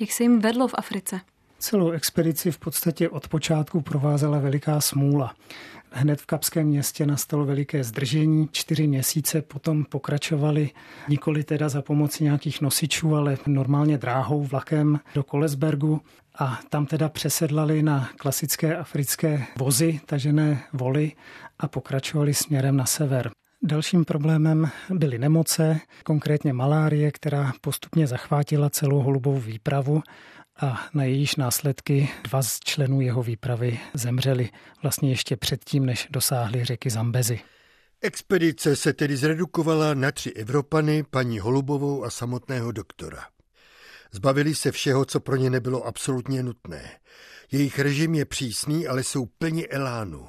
Jak 0.00 0.12
se 0.12 0.22
jim 0.22 0.40
vedlo 0.40 0.68
v 0.68 0.74
Africe? 0.78 1.20
Celou 1.58 1.90
expedici 1.90 2.50
v 2.50 2.58
podstatě 2.58 3.08
od 3.08 3.28
počátku 3.28 3.80
provázela 3.80 4.38
veliká 4.38 4.80
smůla. 4.80 5.34
Hned 5.90 6.20
v 6.20 6.26
Kapském 6.26 6.66
městě 6.66 7.06
nastalo 7.06 7.44
veliké 7.44 7.84
zdržení. 7.84 8.48
Čtyři 8.52 8.86
měsíce 8.86 9.42
potom 9.42 9.84
pokračovali 9.84 10.70
nikoli 11.08 11.44
teda 11.44 11.68
za 11.68 11.82
pomoci 11.82 12.24
nějakých 12.24 12.60
nosičů, 12.60 13.14
ale 13.14 13.38
normálně 13.46 13.98
dráhou 13.98 14.44
vlakem 14.44 15.00
do 15.14 15.22
Kolesbergu 15.22 16.00
a 16.38 16.60
tam 16.68 16.86
teda 16.86 17.08
přesedlali 17.08 17.82
na 17.82 18.10
klasické 18.18 18.76
africké 18.76 19.46
vozy, 19.58 20.00
tažené 20.06 20.62
voly 20.72 21.12
a 21.58 21.68
pokračovali 21.68 22.34
směrem 22.34 22.76
na 22.76 22.86
sever. 22.86 23.30
Dalším 23.62 24.04
problémem 24.04 24.70
byly 24.90 25.18
nemoce, 25.18 25.80
konkrétně 26.04 26.52
malárie, 26.52 27.12
která 27.12 27.52
postupně 27.60 28.06
zachvátila 28.06 28.70
celou 28.70 29.02
holubovou 29.02 29.40
výpravu 29.40 30.02
a 30.60 30.86
na 30.94 31.04
jejíž 31.04 31.36
následky 31.36 32.08
dva 32.24 32.42
z 32.42 32.60
členů 32.60 33.00
jeho 33.00 33.22
výpravy 33.22 33.78
zemřeli 33.94 34.50
vlastně 34.82 35.10
ještě 35.10 35.36
předtím, 35.36 35.86
než 35.86 36.08
dosáhli 36.10 36.64
řeky 36.64 36.90
Zambezi. 36.90 37.40
Expedice 38.02 38.76
se 38.76 38.92
tedy 38.92 39.16
zredukovala 39.16 39.94
na 39.94 40.12
tři 40.12 40.30
Evropany, 40.30 41.02
paní 41.10 41.38
Holubovou 41.38 42.04
a 42.04 42.10
samotného 42.10 42.72
doktora. 42.72 43.18
Zbavili 44.12 44.54
se 44.54 44.72
všeho, 44.72 45.04
co 45.04 45.20
pro 45.20 45.36
ně 45.36 45.50
nebylo 45.50 45.86
absolutně 45.86 46.42
nutné. 46.42 46.98
Jejich 47.52 47.78
režim 47.78 48.14
je 48.14 48.24
přísný, 48.24 48.86
ale 48.86 49.04
jsou 49.04 49.26
plni 49.26 49.68
elánu. 49.68 50.28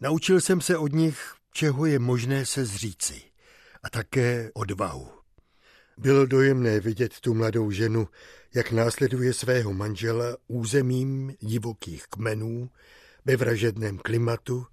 Naučil 0.00 0.40
jsem 0.40 0.60
se 0.60 0.76
od 0.76 0.92
nich, 0.92 1.34
čeho 1.52 1.86
je 1.86 1.98
možné 1.98 2.46
se 2.46 2.64
zříci. 2.64 3.22
A 3.82 3.90
také 3.90 4.50
odvahu. 4.54 5.10
Bylo 5.98 6.26
dojemné 6.26 6.80
vidět 6.80 7.20
tu 7.20 7.34
mladou 7.34 7.70
ženu, 7.70 8.08
jak 8.54 8.72
následuje 8.72 9.32
svého 9.32 9.72
manžela 9.72 10.36
územím 10.48 11.34
divokých 11.40 12.06
kmenů 12.06 12.70
ve 13.24 13.36
vražedném 13.36 13.98
klimatu 13.98 14.66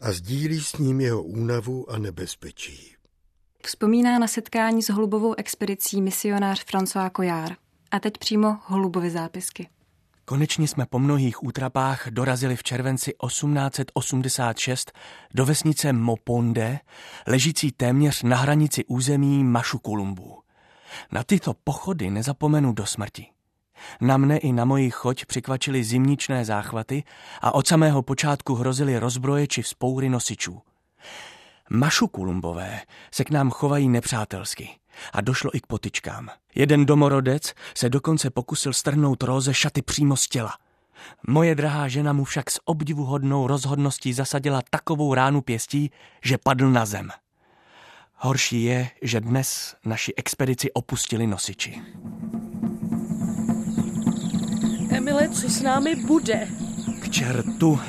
a 0.00 0.12
sdílí 0.12 0.60
s 0.60 0.78
ním 0.78 1.00
jeho 1.00 1.22
únavu 1.22 1.90
a 1.90 1.98
nebezpečí. 1.98 2.95
Vzpomíná 3.66 4.18
na 4.18 4.26
setkání 4.26 4.82
s 4.82 4.90
holubovou 4.90 5.34
expedicí 5.34 6.02
misionář 6.02 6.64
François 6.64 7.10
Coyard. 7.16 7.58
A 7.90 8.00
teď 8.00 8.18
přímo 8.18 8.58
holubovy 8.66 9.10
zápisky. 9.10 9.68
Konečně 10.24 10.68
jsme 10.68 10.86
po 10.86 10.98
mnohých 10.98 11.44
útrapách 11.44 12.08
dorazili 12.10 12.56
v 12.56 12.62
červenci 12.62 13.12
1886 13.26 14.92
do 15.34 15.46
vesnice 15.46 15.92
Moponde, 15.92 16.78
ležící 17.26 17.72
téměř 17.72 18.22
na 18.22 18.36
hranici 18.36 18.84
území 18.84 19.44
Mašukulumbu. 19.44 20.38
Na 21.12 21.22
tyto 21.24 21.54
pochody 21.64 22.10
nezapomenu 22.10 22.72
do 22.72 22.86
smrti. 22.86 23.26
Na 24.00 24.16
mne 24.16 24.36
i 24.36 24.52
na 24.52 24.64
moji 24.64 24.90
choť 24.90 25.24
přikvačily 25.24 25.84
zimničné 25.84 26.44
záchvaty 26.44 27.04
a 27.40 27.54
od 27.54 27.66
samého 27.66 28.02
počátku 28.02 28.54
hrozily 28.54 28.98
rozbroje 28.98 29.46
či 29.46 29.62
vzpoury 29.62 30.08
nosičů. 30.08 30.60
Mašukulumbové 31.70 32.80
se 33.12 33.24
k 33.24 33.30
nám 33.30 33.50
chovají 33.50 33.88
nepřátelsky 33.88 34.70
a 35.12 35.20
došlo 35.20 35.56
i 35.56 35.60
k 35.60 35.66
potičkám. 35.66 36.28
Jeden 36.54 36.86
domorodec 36.86 37.54
se 37.76 37.88
dokonce 37.88 38.30
pokusil 38.30 38.72
strhnout 38.72 39.22
Róze 39.22 39.54
šaty 39.54 39.82
přímo 39.82 40.16
z 40.16 40.28
těla. 40.28 40.52
Moje 41.28 41.54
drahá 41.54 41.88
žena 41.88 42.12
mu 42.12 42.24
však 42.24 42.50
s 42.50 42.60
obdivuhodnou 42.64 43.46
rozhodností 43.46 44.12
zasadila 44.12 44.62
takovou 44.70 45.14
ránu 45.14 45.40
pěstí, 45.40 45.90
že 46.24 46.38
padl 46.38 46.70
na 46.70 46.86
zem. 46.86 47.10
Horší 48.14 48.64
je, 48.64 48.90
že 49.02 49.20
dnes 49.20 49.76
naši 49.84 50.14
expedici 50.16 50.72
opustili 50.72 51.26
nosiči. 51.26 51.82
Emile, 54.90 55.28
co 55.28 55.48
s 55.48 55.62
námi 55.62 55.96
bude? 55.96 56.48
K 57.02 57.10
čertu, 57.10 57.80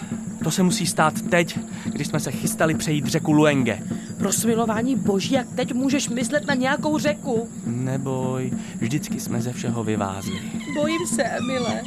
to 0.47 0.51
se 0.51 0.63
musí 0.63 0.85
stát 0.87 1.21
teď, 1.21 1.59
když 1.85 2.07
jsme 2.07 2.19
se 2.19 2.31
chystali 2.31 2.75
přejít 2.75 3.05
řeku 3.05 3.31
Luenge. 3.31 3.79
Pro 4.17 4.31
smilování 4.31 4.95
boží, 4.95 5.33
jak 5.33 5.47
teď 5.55 5.73
můžeš 5.73 6.09
myslet 6.09 6.47
na 6.47 6.53
nějakou 6.53 6.97
řeku? 6.97 7.49
Neboj, 7.65 8.51
vždycky 8.79 9.19
jsme 9.19 9.41
ze 9.41 9.53
všeho 9.53 9.83
vyvázli. 9.83 10.39
Bojím 10.75 11.07
se, 11.07 11.23
Emile. 11.23 11.81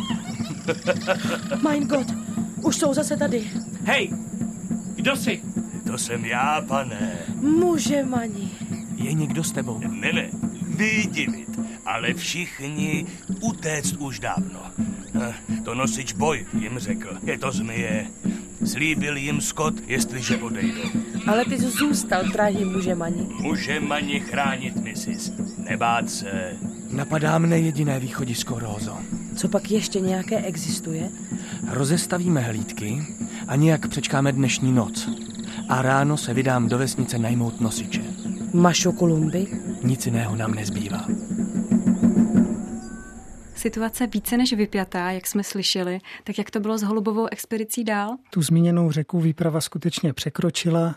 mein 1.63 1.87
Gott, 1.87 2.07
už 2.63 2.77
jsou 2.77 2.95
zase 2.95 3.17
tady. 3.17 3.51
Hej, 3.85 4.11
kdo 4.97 5.17
jsi? 5.17 5.43
To 5.87 5.99
jsem 5.99 6.25
já, 6.25 6.65
pane. 6.69 7.13
Muže 7.41 8.05
mani. 8.05 8.51
Je 8.97 9.13
někdo 9.13 9.45
s 9.45 9.53
tebou? 9.53 9.81
Ne, 9.91 10.13
ne, 10.13 10.29
vydivit, 10.77 11.61
ale 11.87 12.15
všichni 12.15 13.07
utéct 13.41 13.97
už 13.99 14.19
dávno. 14.21 14.61
Eh, 15.21 15.35
To 15.65 15.75
nosič 15.75 16.13
boj, 16.13 16.47
jim 16.61 16.79
řekl. 16.79 17.19
Je 17.23 17.39
to 17.39 17.53
zmije. 17.53 18.07
Slíbil 18.65 19.17
jim 19.17 19.41
Scott, 19.41 19.75
jestliže 19.87 20.37
odejdou. 20.37 20.89
Ale 21.27 21.45
ty 21.45 21.59
jsi 21.59 21.71
zůstal, 21.71 22.25
drahý 22.33 22.65
muže 22.65 22.95
mani. 22.95 23.27
Může 23.41 23.81
mani 23.81 24.21
chránit, 24.21 24.77
misis. 24.77 25.33
Nebát 25.59 26.11
se. 26.11 26.53
Napadá 26.91 27.39
mne 27.39 27.59
jediné 27.59 28.01
východisko, 28.01 28.59
Rózo. 28.59 28.99
Co 29.37 29.49
pak 29.49 29.71
ještě 29.71 30.01
nějaké 30.01 30.39
existuje? 30.39 31.11
Rozestavíme 31.69 32.41
hlídky 32.41 33.03
a 33.49 33.57
nějak 33.57 33.89
přečkáme 33.89 34.33
dnešní 34.33 34.73
noc. 34.73 35.09
A 35.69 35.83
ráno 35.83 36.17
se 36.17 36.35
vydám 36.35 36.69
do 36.69 36.79
vesnice 36.79 37.19
najmout 37.19 37.61
nosiče. 37.61 38.03
Mašo 38.53 38.93
Kolumby? 38.93 39.47
Nic 39.83 40.07
jiného 40.07 40.37
nám 40.37 40.55
nezbývá. 40.55 41.07
Situace 43.61 44.07
více 44.07 44.37
než 44.37 44.53
vypjatá, 44.53 45.11
jak 45.11 45.27
jsme 45.27 45.45
slyšeli, 45.45 45.99
tak 46.25 46.39
jak 46.39 46.51
to 46.51 46.61
bylo 46.61 46.79
s 46.79 46.83
holubovou 46.83 47.27
expedicí 47.27 47.85
dál? 47.85 48.17
Tu 48.31 48.43
zmíněnou 48.43 48.91
řeku 48.91 49.21
výprava 49.21 49.61
skutečně 49.61 50.13
překročila 50.13 50.95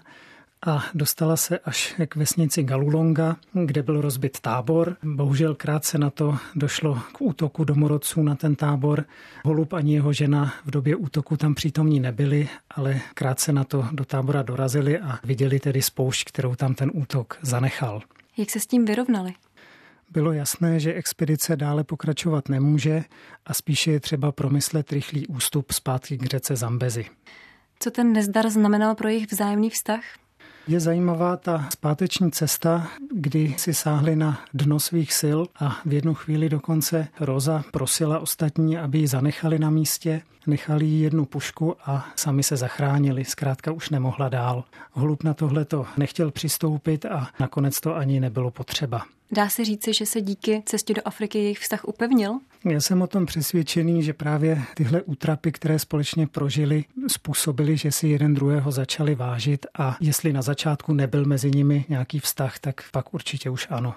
a 0.66 0.84
dostala 0.94 1.38
se 1.38 1.60
až 1.60 1.96
k 2.08 2.16
vesnici 2.16 2.64
Galulonga, 2.64 3.36
kde 3.66 3.84
byl 3.84 4.02
rozbit 4.02 4.40
tábor. 4.40 4.98
Bohužel 5.04 5.56
krátce 5.56 5.98
na 5.98 6.10
to 6.10 6.38
došlo 6.56 7.00
k 7.12 7.22
útoku 7.22 7.64
domorodců 7.64 8.24
na 8.24 8.36
ten 8.36 8.56
tábor. 8.56 9.06
Holub 9.46 9.74
ani 9.74 9.94
jeho 9.94 10.14
žena 10.14 10.54
v 10.66 10.72
době 10.72 10.96
útoku 10.96 11.38
tam 11.38 11.56
přítomní 11.56 12.00
nebyli, 12.00 12.50
ale 12.72 13.02
krátce 13.14 13.54
na 13.54 13.64
to 13.64 13.88
do 13.92 14.06
tábora 14.06 14.42
dorazili 14.42 15.00
a 15.00 15.20
viděli 15.24 15.60
tedy 15.60 15.82
spoušť, 15.82 16.28
kterou 16.28 16.56
tam 16.56 16.76
ten 16.76 16.92
útok 16.94 17.38
zanechal. 17.42 18.02
Jak 18.38 18.50
se 18.50 18.60
s 18.60 18.68
tím 18.68 18.86
vyrovnali? 18.86 19.34
Bylo 20.12 20.32
jasné, 20.32 20.80
že 20.80 20.94
expedice 20.94 21.56
dále 21.56 21.84
pokračovat 21.84 22.50
nemůže 22.50 23.04
a 23.46 23.54
spíše 23.54 23.92
je 23.92 24.00
třeba 24.00 24.32
promyslet 24.32 24.92
rychlý 24.92 25.28
ústup 25.28 25.72
zpátky 25.72 26.18
k 26.18 26.26
řece 26.26 26.56
Zambezi. 26.56 27.06
Co 27.80 27.92
ten 27.92 28.14
nezdar 28.14 28.50
znamenal 28.50 28.96
pro 28.96 29.08
jejich 29.08 29.32
vzájemný 29.32 29.70
vztah? 29.70 30.04
Je 30.68 30.80
zajímavá 30.80 31.38
ta 31.38 31.68
zpáteční 31.74 32.32
cesta, 32.32 32.88
kdy 33.12 33.56
si 33.58 33.74
sáhli 33.74 34.16
na 34.16 34.40
dno 34.54 34.80
svých 34.80 35.14
sil 35.22 35.40
a 35.60 35.82
v 35.86 35.94
jednu 35.94 36.14
chvíli 36.14 36.50
dokonce 36.50 37.08
Roza 37.20 37.64
prosila 37.72 38.20
ostatní, 38.20 38.78
aby 38.78 38.98
ji 38.98 39.08
zanechali 39.08 39.60
na 39.60 39.70
místě, 39.70 40.22
nechali 40.48 40.86
jí 40.86 41.02
jednu 41.02 41.26
pušku 41.26 41.76
a 41.86 42.08
sami 42.16 42.44
se 42.44 42.58
zachránili. 42.58 43.26
Zkrátka 43.26 43.72
už 43.72 43.90
nemohla 43.90 44.30
dál. 44.30 44.64
Holub 44.92 45.24
na 45.24 45.34
tohle 45.34 45.66
to 45.66 45.86
nechtěl 45.98 46.32
přistoupit 46.32 47.06
a 47.06 47.28
nakonec 47.40 47.80
to 47.80 47.96
ani 47.96 48.20
nebylo 48.20 48.52
potřeba. 48.52 49.02
Dá 49.34 49.50
se 49.50 49.66
říci, 49.66 49.94
že 49.94 50.06
se 50.06 50.22
díky 50.22 50.64
cestě 50.66 50.94
do 50.94 51.02
Afriky 51.06 51.38
jejich 51.38 51.60
vztah 51.60 51.86
upevnil? 51.86 52.40
Já 52.66 52.82
jsem 52.82 53.02
o 53.02 53.08
tom 53.08 53.26
přesvědčený, 53.26 54.04
že 54.04 54.14
právě 54.14 54.62
tyhle 54.76 55.02
útrapy, 55.02 55.52
které 55.52 55.80
společně 55.80 56.28
prožili, 56.28 56.86
způsobily, 57.08 57.78
že 57.78 57.92
si 57.92 58.08
jeden 58.08 58.34
druhého 58.34 58.72
začali 58.72 59.16
vážit 59.16 59.66
a 59.78 59.98
jestli 60.02 60.34
na 60.34 60.42
začátku 60.42 60.94
nebyl 60.94 61.26
mezi 61.26 61.52
nimi 61.52 61.86
nějaký 61.90 62.20
vztah, 62.20 62.60
tak 62.60 62.82
pak 62.92 63.14
určitě 63.14 63.50
už 63.50 63.68
ano. 63.70 63.96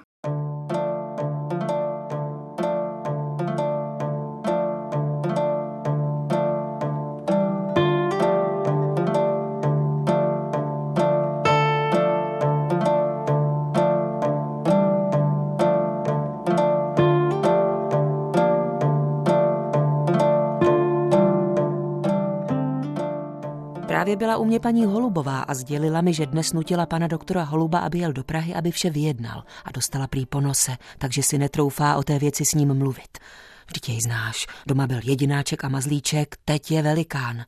Právě 24.06 24.16
byla 24.16 24.36
u 24.36 24.44
mě 24.44 24.60
paní 24.60 24.84
Holubová 24.84 25.40
a 25.40 25.54
sdělila 25.54 26.00
mi, 26.00 26.14
že 26.14 26.26
dnes 26.26 26.52
nutila 26.52 26.86
pana 26.86 27.06
doktora 27.06 27.42
Holuba, 27.42 27.78
aby 27.78 27.98
jel 27.98 28.12
do 28.12 28.24
Prahy, 28.24 28.54
aby 28.54 28.70
vše 28.70 28.90
vyjednal 28.90 29.44
a 29.64 29.72
dostala 29.72 30.06
prý 30.06 30.26
po 30.26 30.40
nose, 30.40 30.76
takže 30.98 31.22
si 31.22 31.38
netroufá 31.38 31.96
o 31.96 32.02
té 32.02 32.18
věci 32.18 32.44
s 32.44 32.54
ním 32.54 32.74
mluvit. 32.74 33.18
Vždyť 33.66 33.88
jej 33.88 34.00
znáš, 34.00 34.46
doma 34.66 34.86
byl 34.86 35.00
jedináček 35.04 35.64
a 35.64 35.68
mazlíček, 35.68 36.36
teď 36.44 36.70
je 36.70 36.82
velikán. 36.82 37.44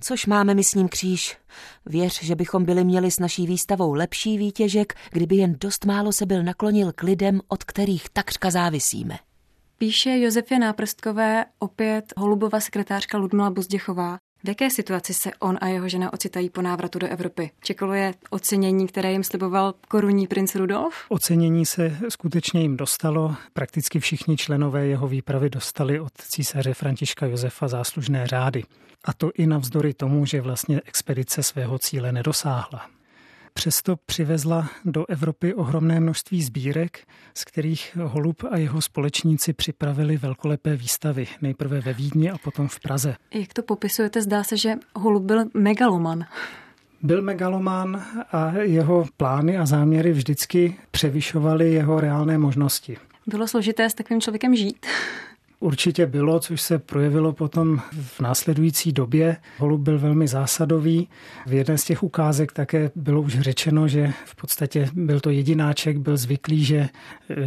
Což 0.00 0.26
máme 0.26 0.54
my 0.54 0.64
s 0.64 0.74
ním 0.74 0.88
kříž. 0.88 1.36
Věř, 1.86 2.22
že 2.22 2.34
bychom 2.34 2.64
byli 2.64 2.84
měli 2.84 3.10
s 3.10 3.18
naší 3.18 3.46
výstavou 3.46 3.94
lepší 3.94 4.38
výtěžek, 4.38 4.94
kdyby 5.10 5.36
jen 5.36 5.56
dost 5.60 5.84
málo 5.84 6.12
se 6.12 6.26
byl 6.26 6.42
naklonil 6.42 6.92
k 6.92 7.02
lidem, 7.02 7.40
od 7.48 7.64
kterých 7.64 8.10
takřka 8.10 8.50
závisíme. 8.50 9.18
Píše 9.78 10.18
Josefě 10.18 10.58
Náprostkové 10.58 11.44
opět 11.58 12.12
Holubova 12.16 12.60
sekretářka 12.60 13.18
Ludmila 13.18 13.50
Buzděchová. 13.50 14.23
V 14.44 14.48
jaké 14.48 14.70
situaci 14.70 15.14
se 15.14 15.30
on 15.40 15.58
a 15.60 15.66
jeho 15.66 15.88
žena 15.88 16.12
ocitají 16.12 16.50
po 16.50 16.62
návratu 16.62 16.98
do 16.98 17.06
Evropy? 17.06 17.50
Čekalo 17.62 17.92
je 17.92 18.14
ocenění, 18.30 18.86
které 18.86 19.12
jim 19.12 19.24
sliboval 19.24 19.74
korunní 19.88 20.26
princ 20.26 20.54
Rudolf? 20.54 20.94
Ocenění 21.08 21.66
se 21.66 21.98
skutečně 22.08 22.62
jim 22.62 22.76
dostalo. 22.76 23.34
Prakticky 23.52 24.00
všichni 24.00 24.36
členové 24.36 24.86
jeho 24.86 25.08
výpravy 25.08 25.50
dostali 25.50 26.00
od 26.00 26.12
císaře 26.18 26.74
Františka 26.74 27.26
Josefa 27.26 27.68
záslužné 27.68 28.26
řády. 28.26 28.64
A 29.04 29.12
to 29.12 29.30
i 29.34 29.46
navzdory 29.46 29.94
tomu, 29.94 30.26
že 30.26 30.40
vlastně 30.40 30.80
expedice 30.84 31.42
svého 31.42 31.78
cíle 31.78 32.12
nedosáhla. 32.12 32.86
Přesto 33.54 33.96
přivezla 34.06 34.68
do 34.84 35.10
Evropy 35.10 35.54
ohromné 35.54 36.00
množství 36.00 36.42
sbírek, 36.42 37.06
z 37.34 37.44
kterých 37.44 37.96
Holub 38.02 38.44
a 38.50 38.56
jeho 38.56 38.82
společníci 38.82 39.52
připravili 39.52 40.16
velkolepé 40.16 40.76
výstavy, 40.76 41.26
nejprve 41.42 41.80
ve 41.80 41.92
Vídni 41.92 42.30
a 42.30 42.38
potom 42.38 42.68
v 42.68 42.80
Praze. 42.80 43.16
Jak 43.34 43.52
to 43.52 43.62
popisujete, 43.62 44.22
zdá 44.22 44.44
se, 44.44 44.56
že 44.56 44.74
Holub 44.96 45.22
byl 45.22 45.44
megaloman. 45.54 46.24
Byl 47.02 47.22
megaloman 47.22 48.04
a 48.32 48.52
jeho 48.52 49.04
plány 49.16 49.58
a 49.58 49.66
záměry 49.66 50.12
vždycky 50.12 50.76
převyšovaly 50.90 51.72
jeho 51.72 52.00
reálné 52.00 52.38
možnosti. 52.38 52.96
Bylo 53.26 53.48
složité 53.48 53.90
s 53.90 53.94
takovým 53.94 54.20
člověkem 54.20 54.56
žít? 54.56 54.86
Určitě 55.60 56.06
bylo, 56.06 56.40
což 56.40 56.60
se 56.60 56.78
projevilo 56.78 57.32
potom 57.32 57.80
v 57.92 58.20
následující 58.20 58.92
době. 58.92 59.36
Holub 59.58 59.80
byl 59.80 59.98
velmi 59.98 60.28
zásadový. 60.28 61.08
V 61.46 61.52
jedné 61.52 61.78
z 61.78 61.84
těch 61.84 62.02
ukázek 62.02 62.52
také 62.52 62.90
bylo 62.94 63.20
už 63.20 63.40
řečeno, 63.40 63.88
že 63.88 64.12
v 64.24 64.36
podstatě 64.36 64.88
byl 64.94 65.20
to 65.20 65.30
jedináček, 65.30 65.98
byl 65.98 66.16
zvyklý, 66.16 66.64
že 66.64 66.88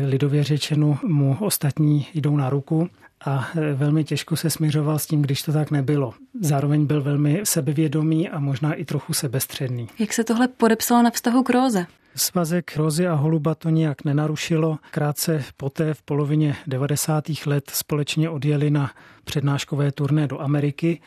lidově 0.05 0.43
řečeno 0.43 0.99
mu 1.03 1.37
ostatní 1.39 2.07
jdou 2.13 2.37
na 2.37 2.49
ruku 2.49 2.89
a 3.25 3.47
eh, 3.55 3.73
velmi 3.73 4.03
těžko 4.03 4.35
se 4.35 4.49
směřoval 4.49 4.99
s 4.99 5.07
tím, 5.07 5.21
když 5.21 5.41
to 5.41 5.53
tak 5.53 5.71
nebylo. 5.71 6.13
Zároveň 6.41 6.85
byl 6.85 7.01
velmi 7.01 7.41
sebevědomý 7.43 8.29
a 8.29 8.39
možná 8.39 8.73
i 8.73 8.85
trochu 8.85 9.13
sebestředný. 9.13 9.87
Jak 9.99 10.13
se 10.13 10.23
tohle 10.23 10.47
podepsalo 10.47 11.03
na 11.03 11.11
vztahu 11.11 11.43
k 11.43 11.49
Róze? 11.49 11.85
Svazek 12.15 12.77
Rozy 12.77 13.07
a 13.07 13.13
Holuba 13.13 13.55
to 13.55 13.69
nijak 13.69 14.03
nenarušilo. 14.03 14.79
Krátce 14.91 15.43
poté 15.57 15.93
v 15.93 16.01
polovině 16.01 16.55
90. 16.67 17.23
let 17.45 17.71
společně 17.73 18.29
odjeli 18.29 18.71
na 18.71 18.91
přednáškové 19.23 19.91
turné 19.91 20.27
do 20.27 20.41
Ameriky 20.41 21.01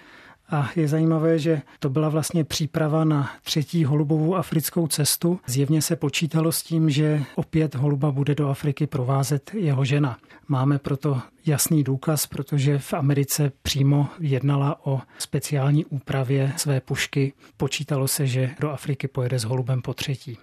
a 0.51 0.71
je 0.77 0.89
zajímavé, 0.89 1.39
že 1.39 1.63
to 1.79 1.91
byla 1.91 2.09
vlastně 2.09 2.45
příprava 2.45 3.05
na 3.05 3.31
třetí 3.43 3.85
holubovou 3.85 4.37
africkou 4.37 4.87
cestu. 4.87 5.41
Zjevně 5.47 5.83
se 5.83 5.97
počítalo 5.97 6.53
s 6.53 6.63
tím, 6.63 6.91
že 6.91 7.23
opět 7.35 7.75
holuba 7.75 8.11
bude 8.11 8.35
do 8.35 8.49
Afriky 8.49 8.87
provázet 8.87 9.51
jeho 9.55 9.85
žena. 9.85 10.19
Máme 10.49 10.79
proto 10.79 11.21
jasný 11.47 11.85
důkaz, 11.85 12.27
protože 12.27 12.79
v 12.79 12.95
Americe 12.95 13.53
přímo 13.63 14.09
jednala 14.21 14.87
o 14.87 15.01
speciální 15.19 15.85
úpravě 15.85 16.53
své 16.57 16.81
pušky. 16.81 17.33
Počítalo 17.57 18.09
se, 18.09 18.27
že 18.27 18.51
do 18.61 18.71
Afriky 18.71 19.09
pojede 19.09 19.39
s 19.39 19.45
holubem 19.45 19.83
po 19.83 19.95
třetí 19.95 20.39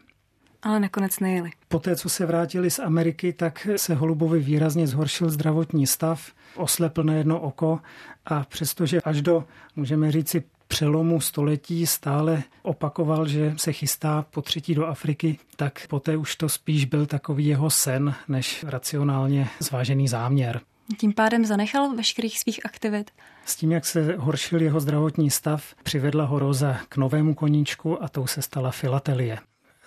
ale 0.63 0.79
nakonec 0.79 1.19
nejeli. 1.19 1.51
Poté, 1.67 1.95
co 1.95 2.09
se 2.09 2.25
vrátili 2.25 2.71
z 2.71 2.79
Ameriky, 2.79 3.33
tak 3.33 3.67
se 3.75 3.95
Holubovi 3.95 4.39
výrazně 4.39 4.87
zhoršil 4.87 5.29
zdravotní 5.29 5.87
stav, 5.87 6.31
oslepl 6.55 7.03
na 7.03 7.13
jedno 7.13 7.39
oko 7.39 7.79
a 8.25 8.43
přestože 8.43 9.01
až 9.01 9.21
do, 9.21 9.43
můžeme 9.75 10.11
říci, 10.11 10.43
přelomu 10.67 11.21
století 11.21 11.87
stále 11.87 12.43
opakoval, 12.61 13.27
že 13.27 13.53
se 13.57 13.73
chystá 13.73 14.25
po 14.31 14.41
třetí 14.41 14.75
do 14.75 14.85
Afriky, 14.85 15.39
tak 15.55 15.87
poté 15.89 16.17
už 16.17 16.35
to 16.35 16.49
spíš 16.49 16.85
byl 16.85 17.05
takový 17.05 17.45
jeho 17.45 17.69
sen, 17.69 18.15
než 18.27 18.65
racionálně 18.67 19.49
zvážený 19.59 20.07
záměr. 20.07 20.61
Tím 20.97 21.13
pádem 21.13 21.45
zanechal 21.45 21.95
veškerých 21.95 22.39
svých 22.39 22.65
aktivit. 22.65 23.11
S 23.45 23.55
tím, 23.55 23.71
jak 23.71 23.85
se 23.85 24.15
horšil 24.17 24.61
jeho 24.61 24.79
zdravotní 24.79 25.29
stav, 25.29 25.75
přivedla 25.83 26.25
ho 26.25 26.39
Roza 26.39 26.77
k 26.89 26.97
novému 26.97 27.33
koníčku 27.33 28.03
a 28.03 28.09
tou 28.09 28.27
se 28.27 28.41
stala 28.41 28.71
filatelie. 28.71 29.37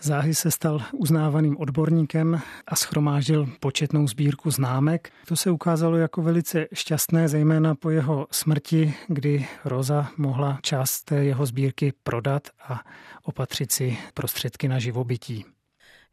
Záhy 0.03 0.35
se 0.35 0.51
stal 0.51 0.83
uznávaným 0.93 1.57
odborníkem 1.61 2.41
a 2.67 2.77
schromáždil 2.77 3.49
početnou 3.61 4.07
sbírku 4.07 4.51
známek. 4.51 5.11
To 5.29 5.37
se 5.37 5.51
ukázalo 5.51 5.97
jako 5.97 6.23
velice 6.23 6.67
šťastné, 6.75 7.29
zejména 7.29 7.75
po 7.75 7.91
jeho 7.91 8.27
smrti, 8.31 8.95
kdy 9.09 9.47
Roza 9.65 10.09
mohla 10.17 10.59
část 10.63 11.03
té 11.03 11.25
jeho 11.25 11.47
sbírky 11.47 11.93
prodat 12.03 12.49
a 12.69 12.81
opatřit 13.23 13.73
si 13.73 13.99
prostředky 14.15 14.69
na 14.69 14.79
živobytí. 14.79 15.45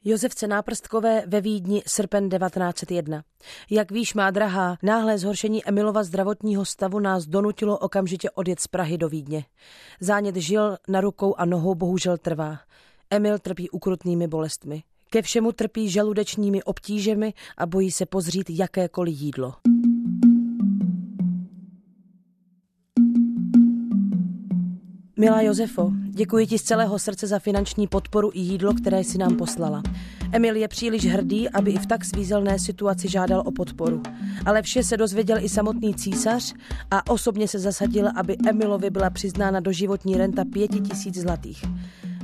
Josefce 0.04 0.48
Náprstkové 0.48 1.24
ve 1.28 1.42
Vídni 1.42 1.84
srpen 1.88 2.30
1901. 2.30 3.24
Jak 3.70 3.92
víš, 3.92 4.14
má 4.14 4.32
drahá, 4.32 4.78
náhlé 4.84 5.18
zhoršení 5.18 5.68
Emilova 5.68 6.04
zdravotního 6.04 6.66
stavu 6.66 7.00
nás 7.00 7.26
donutilo 7.26 7.78
okamžitě 7.78 8.30
odjet 8.30 8.60
z 8.60 8.68
Prahy 8.68 8.98
do 8.98 9.10
Vídně. 9.10 9.46
Zánět 10.00 10.36
žil 10.36 10.78
na 10.88 11.02
rukou 11.02 11.36
a 11.36 11.46
nohou 11.46 11.76
bohužel 11.76 12.18
trvá. 12.18 12.60
Emil 13.10 13.40
trpí 13.40 13.70
ukrutnými 13.70 14.28
bolestmi. 14.28 14.84
Ke 15.10 15.22
všemu 15.22 15.52
trpí 15.52 15.90
žaludečními 15.90 16.64
obtížemi 16.64 17.34
a 17.58 17.66
bojí 17.66 17.92
se 17.92 18.06
pozřít 18.06 18.50
jakékoliv 18.50 19.20
jídlo. 19.20 19.54
Milá 25.20 25.42
Josefo, 25.42 25.92
děkuji 26.10 26.48
ti 26.48 26.60
z 26.60 26.64
celého 26.64 27.00
srdce 27.00 27.28
za 27.28 27.40
finanční 27.40 27.88
podporu 27.88 28.32
i 28.34 28.40
jídlo, 28.40 28.74
které 28.74 29.04
si 29.04 29.18
nám 29.18 29.36
poslala. 29.36 29.84
Emil 30.32 30.56
je 30.56 30.68
příliš 30.68 31.06
hrdý, 31.06 31.50
aby 31.50 31.72
i 31.72 31.78
v 31.78 31.86
tak 31.86 32.06
svízelné 32.06 32.60
situaci 32.60 33.10
žádal 33.10 33.44
o 33.46 33.52
podporu. 33.52 34.02
Ale 34.46 34.62
vše 34.62 34.84
se 34.84 34.98
dozvěděl 34.98 35.38
i 35.38 35.50
samotný 35.50 35.96
císař 35.96 36.54
a 36.92 37.12
osobně 37.12 37.48
se 37.48 37.60
zasadil, 37.60 38.08
aby 38.16 38.38
Emilovi 38.48 38.90
byla 38.90 39.10
přiznána 39.10 39.60
doživotní 39.60 40.18
renta 40.18 40.46
pěti 40.54 40.80
tisíc 40.80 41.18
zlatých. 41.18 41.64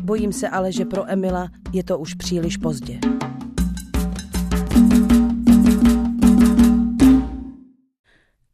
Bojím 0.03 0.33
se 0.33 0.49
ale, 0.49 0.71
že 0.71 0.85
pro 0.85 1.11
Emila 1.11 1.49
je 1.73 1.83
to 1.83 1.99
už 1.99 2.13
příliš 2.13 2.57
pozdě. 2.57 2.99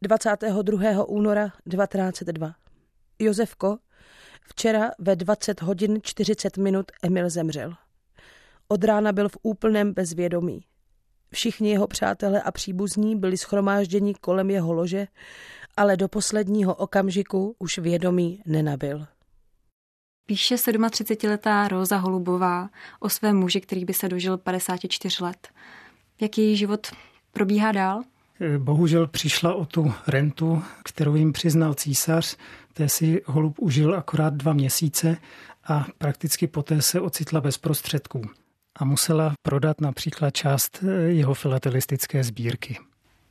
Dvacátého 0.02 0.62
22. 0.62 1.04
února 1.04 1.52
1902. 1.70 2.54
Josefko, 3.18 3.78
včera 4.42 4.90
ve 4.98 5.16
20 5.16 5.62
hodin 5.62 5.98
40 6.02 6.56
minut 6.56 6.86
Emil 7.02 7.30
zemřel. 7.30 7.74
Od 8.68 8.84
rána 8.84 9.12
byl 9.12 9.28
v 9.28 9.38
úplném 9.42 9.92
bezvědomí. 9.92 10.64
Všichni 11.32 11.70
jeho 11.70 11.86
přátelé 11.86 12.42
a 12.42 12.50
příbuzní 12.50 13.16
byli 13.16 13.36
schromážděni 13.36 14.14
kolem 14.14 14.50
jeho 14.50 14.72
lože, 14.72 15.06
ale 15.76 15.96
do 15.96 16.08
posledního 16.08 16.74
okamžiku 16.74 17.56
už 17.58 17.78
vědomí 17.78 18.42
nenabil. 18.46 19.06
Píše 20.30 20.54
37-letá 20.54 21.68
Róza 21.68 21.96
Holubová 21.96 22.70
o 23.00 23.08
svém 23.08 23.36
muži, 23.36 23.60
který 23.60 23.84
by 23.84 23.94
se 23.94 24.08
dožil 24.08 24.38
54 24.38 25.24
let. 25.24 25.48
Jak 26.20 26.38
její 26.38 26.56
život 26.56 26.86
probíhá 27.32 27.72
dál? 27.72 28.02
Bohužel 28.58 29.06
přišla 29.06 29.54
o 29.54 29.64
tu 29.64 29.94
rentu, 30.06 30.62
kterou 30.84 31.14
jim 31.14 31.32
přiznal 31.32 31.74
císař. 31.74 32.36
Té 32.72 32.88
si 32.88 33.22
Holub 33.26 33.58
užil 33.58 33.94
akorát 33.94 34.34
dva 34.34 34.52
měsíce 34.52 35.16
a 35.64 35.86
prakticky 35.98 36.46
poté 36.46 36.82
se 36.82 37.00
ocitla 37.00 37.40
bez 37.40 37.58
prostředků 37.58 38.22
a 38.76 38.84
musela 38.84 39.32
prodat 39.42 39.80
například 39.80 40.30
část 40.30 40.84
eh, 40.88 40.92
jeho 40.92 41.34
filatelistické 41.34 42.24
sbírky. 42.24 42.78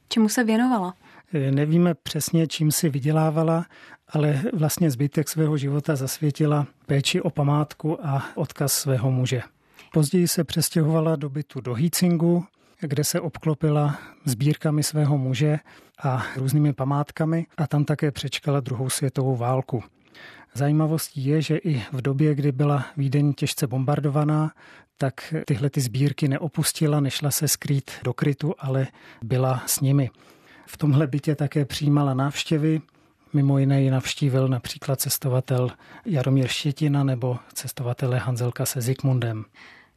Čemu 0.09 0.29
se 0.29 0.43
věnovala? 0.43 0.93
Eh, 1.33 1.51
nevíme 1.51 1.93
přesně, 1.93 2.47
čím 2.47 2.71
si 2.71 2.89
vydělávala, 2.89 3.65
ale 4.07 4.41
vlastně 4.53 4.91
zbytek 4.91 5.29
svého 5.29 5.57
života 5.57 5.95
zasvětila 5.95 6.67
péči 6.85 7.21
o 7.21 7.29
památku 7.29 8.05
a 8.07 8.25
odkaz 8.35 8.73
svého 8.73 9.11
muže. 9.11 9.41
Později 9.93 10.27
se 10.27 10.43
přestěhovala 10.43 11.15
do 11.15 11.29
bytu 11.29 11.61
do 11.61 11.73
Hícingu, 11.73 12.45
kde 12.79 13.03
se 13.03 13.21
obklopila 13.21 13.97
sbírkami 14.25 14.83
svého 14.83 15.17
muže 15.17 15.59
a 16.03 16.23
různými 16.35 16.73
památkami 16.73 17.45
a 17.57 17.67
tam 17.67 17.85
také 17.85 18.11
přečkala 18.11 18.59
druhou 18.59 18.89
světovou 18.89 19.35
válku. 19.35 19.83
Zajímavostí 20.53 21.25
je, 21.25 21.41
že 21.41 21.57
i 21.57 21.83
v 21.91 22.01
době, 22.01 22.35
kdy 22.35 22.51
byla 22.51 22.85
Vídeň 22.97 23.33
těžce 23.33 23.67
bombardovaná, 23.67 24.51
tak 25.01 25.33
tyhle 25.45 25.69
ty 25.69 25.81
sbírky 25.81 26.27
neopustila, 26.27 26.99
nešla 26.99 27.31
se 27.31 27.47
skrýt 27.47 27.91
do 28.03 28.13
krytu, 28.13 28.55
ale 28.59 28.87
byla 29.23 29.63
s 29.65 29.79
nimi. 29.79 30.09
V 30.65 30.77
tomhle 30.77 31.07
bytě 31.07 31.35
také 31.35 31.65
přijímala 31.65 32.13
návštěvy, 32.13 32.81
Mimo 33.33 33.59
jiné 33.59 33.81
ji 33.81 33.91
navštívil 33.91 34.47
například 34.47 35.01
cestovatel 35.01 35.71
Jaromír 36.05 36.47
Štětina 36.47 37.03
nebo 37.03 37.39
cestovatele 37.53 38.17
Hanzelka 38.17 38.65
se 38.65 38.81
Zikmundem. 38.81 39.45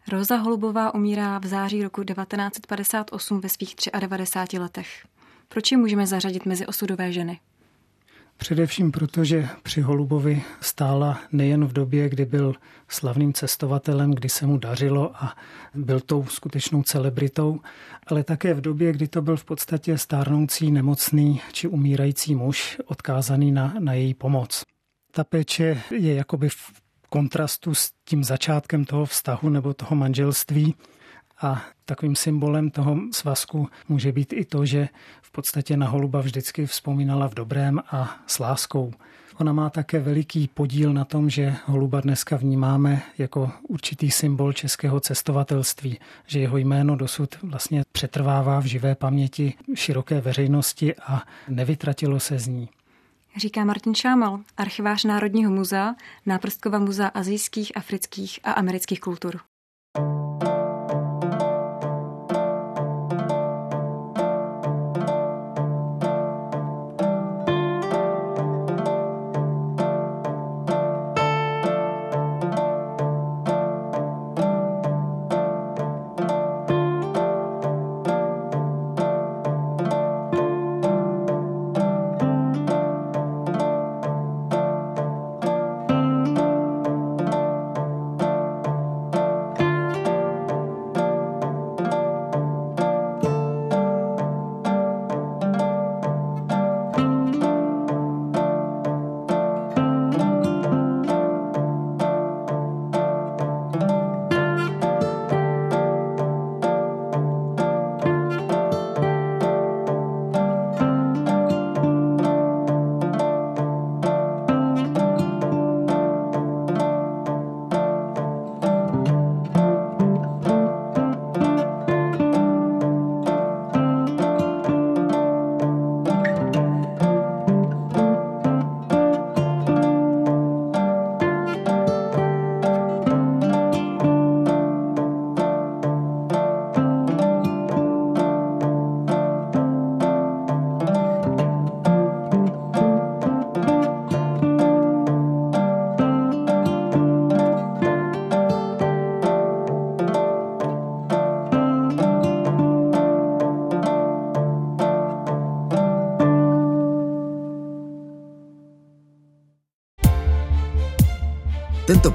Roza 0.09 0.37
Holubová 0.37 0.95
umírá 0.95 1.39
v 1.39 1.47
září 1.47 1.83
roku 1.83 2.05
1958 2.05 3.41
ve 3.41 3.49
svých 3.49 3.75
93 4.01 4.59
letech. 4.59 5.07
Proč 5.49 5.73
ji 5.73 5.77
můžeme 5.77 6.07
zařadit 6.07 6.47
mezi 6.47 6.67
osudové 6.67 7.13
ženy? 7.13 7.41
Především 8.37 8.93
proto, 8.93 9.25
že 9.25 9.49
při 9.63 9.81
Holubovi 9.81 10.43
stála 10.61 11.21
nejen 11.33 11.65
v 11.65 11.73
době, 11.73 12.09
kdy 12.09 12.25
byl 12.25 12.55
slavným 12.89 13.33
cestovatelem, 13.33 14.11
kdy 14.11 14.29
se 14.29 14.47
mu 14.47 14.59
dařilo 14.59 15.25
a 15.25 15.37
byl 15.75 16.01
tou 16.01 16.27
skutečnou 16.27 16.83
celebritou, 16.83 17.61
ale 18.07 18.25
také 18.25 18.55
v 18.55 18.61
době, 18.61 18.93
kdy 18.93 19.09
to 19.09 19.23
byl 19.23 19.37
v 19.37 19.45
podstatě 19.45 19.99
stárnoucí, 19.99 20.71
nemocný 20.71 21.41
či 21.53 21.69
umírající 21.69 22.35
muž, 22.35 22.79
odkázaný 22.87 23.53
na, 23.53 23.75
na 23.79 23.93
její 23.93 24.15
pomoc. 24.15 24.65
Ta 25.11 25.25
péče 25.25 25.83
je 25.91 26.15
jakoby 26.15 26.49
v 26.49 26.73
kontrastu 27.09 27.75
s 27.75 27.93
tím 28.05 28.25
začátkem 28.25 28.85
toho 28.85 29.07
vztahu 29.07 29.49
nebo 29.49 29.75
toho 29.75 29.97
manželství, 29.97 30.75
a 31.43 31.63
takovým 31.85 32.17
symbolem 32.17 32.71
toho 32.71 32.97
svazku 33.13 33.69
může 33.89 34.13
být 34.13 34.33
i 34.33 34.45
to, 34.45 34.67
že 34.67 34.89
v 35.23 35.31
podstatě 35.31 35.77
na 35.77 35.89
holuba 35.89 36.21
vždycky 36.21 36.67
vzpomínala 36.67 37.29
v 37.29 37.35
dobrém 37.35 37.81
a 37.91 38.17
s 38.27 38.39
láskou. 38.39 38.93
Ona 39.41 39.53
má 39.53 39.71
také 39.71 40.01
veliký 40.01 40.49
podíl 40.55 40.93
na 40.93 41.05
tom, 41.05 41.31
že 41.31 41.55
holuba 41.65 42.01
dneska 42.01 42.37
vnímáme 42.37 43.03
jako 43.19 43.51
určitý 43.69 44.11
symbol 44.11 44.53
českého 44.53 45.01
cestovatelství, 45.01 45.99
že 46.27 46.41
jeho 46.41 46.57
jméno 46.57 46.97
dosud 46.97 47.37
vlastně 47.43 47.83
přetrvává 47.93 48.61
v 48.61 48.65
živé 48.65 48.95
paměti 48.95 49.55
široké 49.75 50.21
veřejnosti 50.21 50.95
a 50.95 51.23
nevytratilo 51.49 52.21
se 52.21 52.39
z 52.39 52.47
ní. 52.47 52.69
Říká 53.37 53.65
Martin 53.65 53.95
Šámal, 53.95 54.41
archivář 54.57 55.05
Národního 55.05 55.51
muzea, 55.51 55.95
Náprstkova 56.27 56.79
muzea 56.79 57.09
azijských, 57.09 57.77
afrických 57.77 58.41
a 58.45 58.53
amerických 58.53 59.01
kultur. 59.01 59.41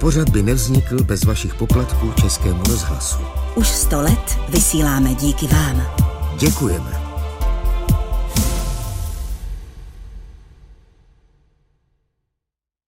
Pořad 0.08 0.30
by 0.30 0.44
nevznikl 0.44 1.04
bez 1.04 1.24
vašich 1.24 1.56
poplatků 1.56 2.14
Českému 2.22 2.64
rozhlasu. 2.64 3.18
Už 3.56 3.68
sto 3.68 4.02
let 4.02 4.40
vysíláme 4.50 5.14
díky 5.14 5.48
vám. 5.48 5.88
Děkujeme. 6.40 7.07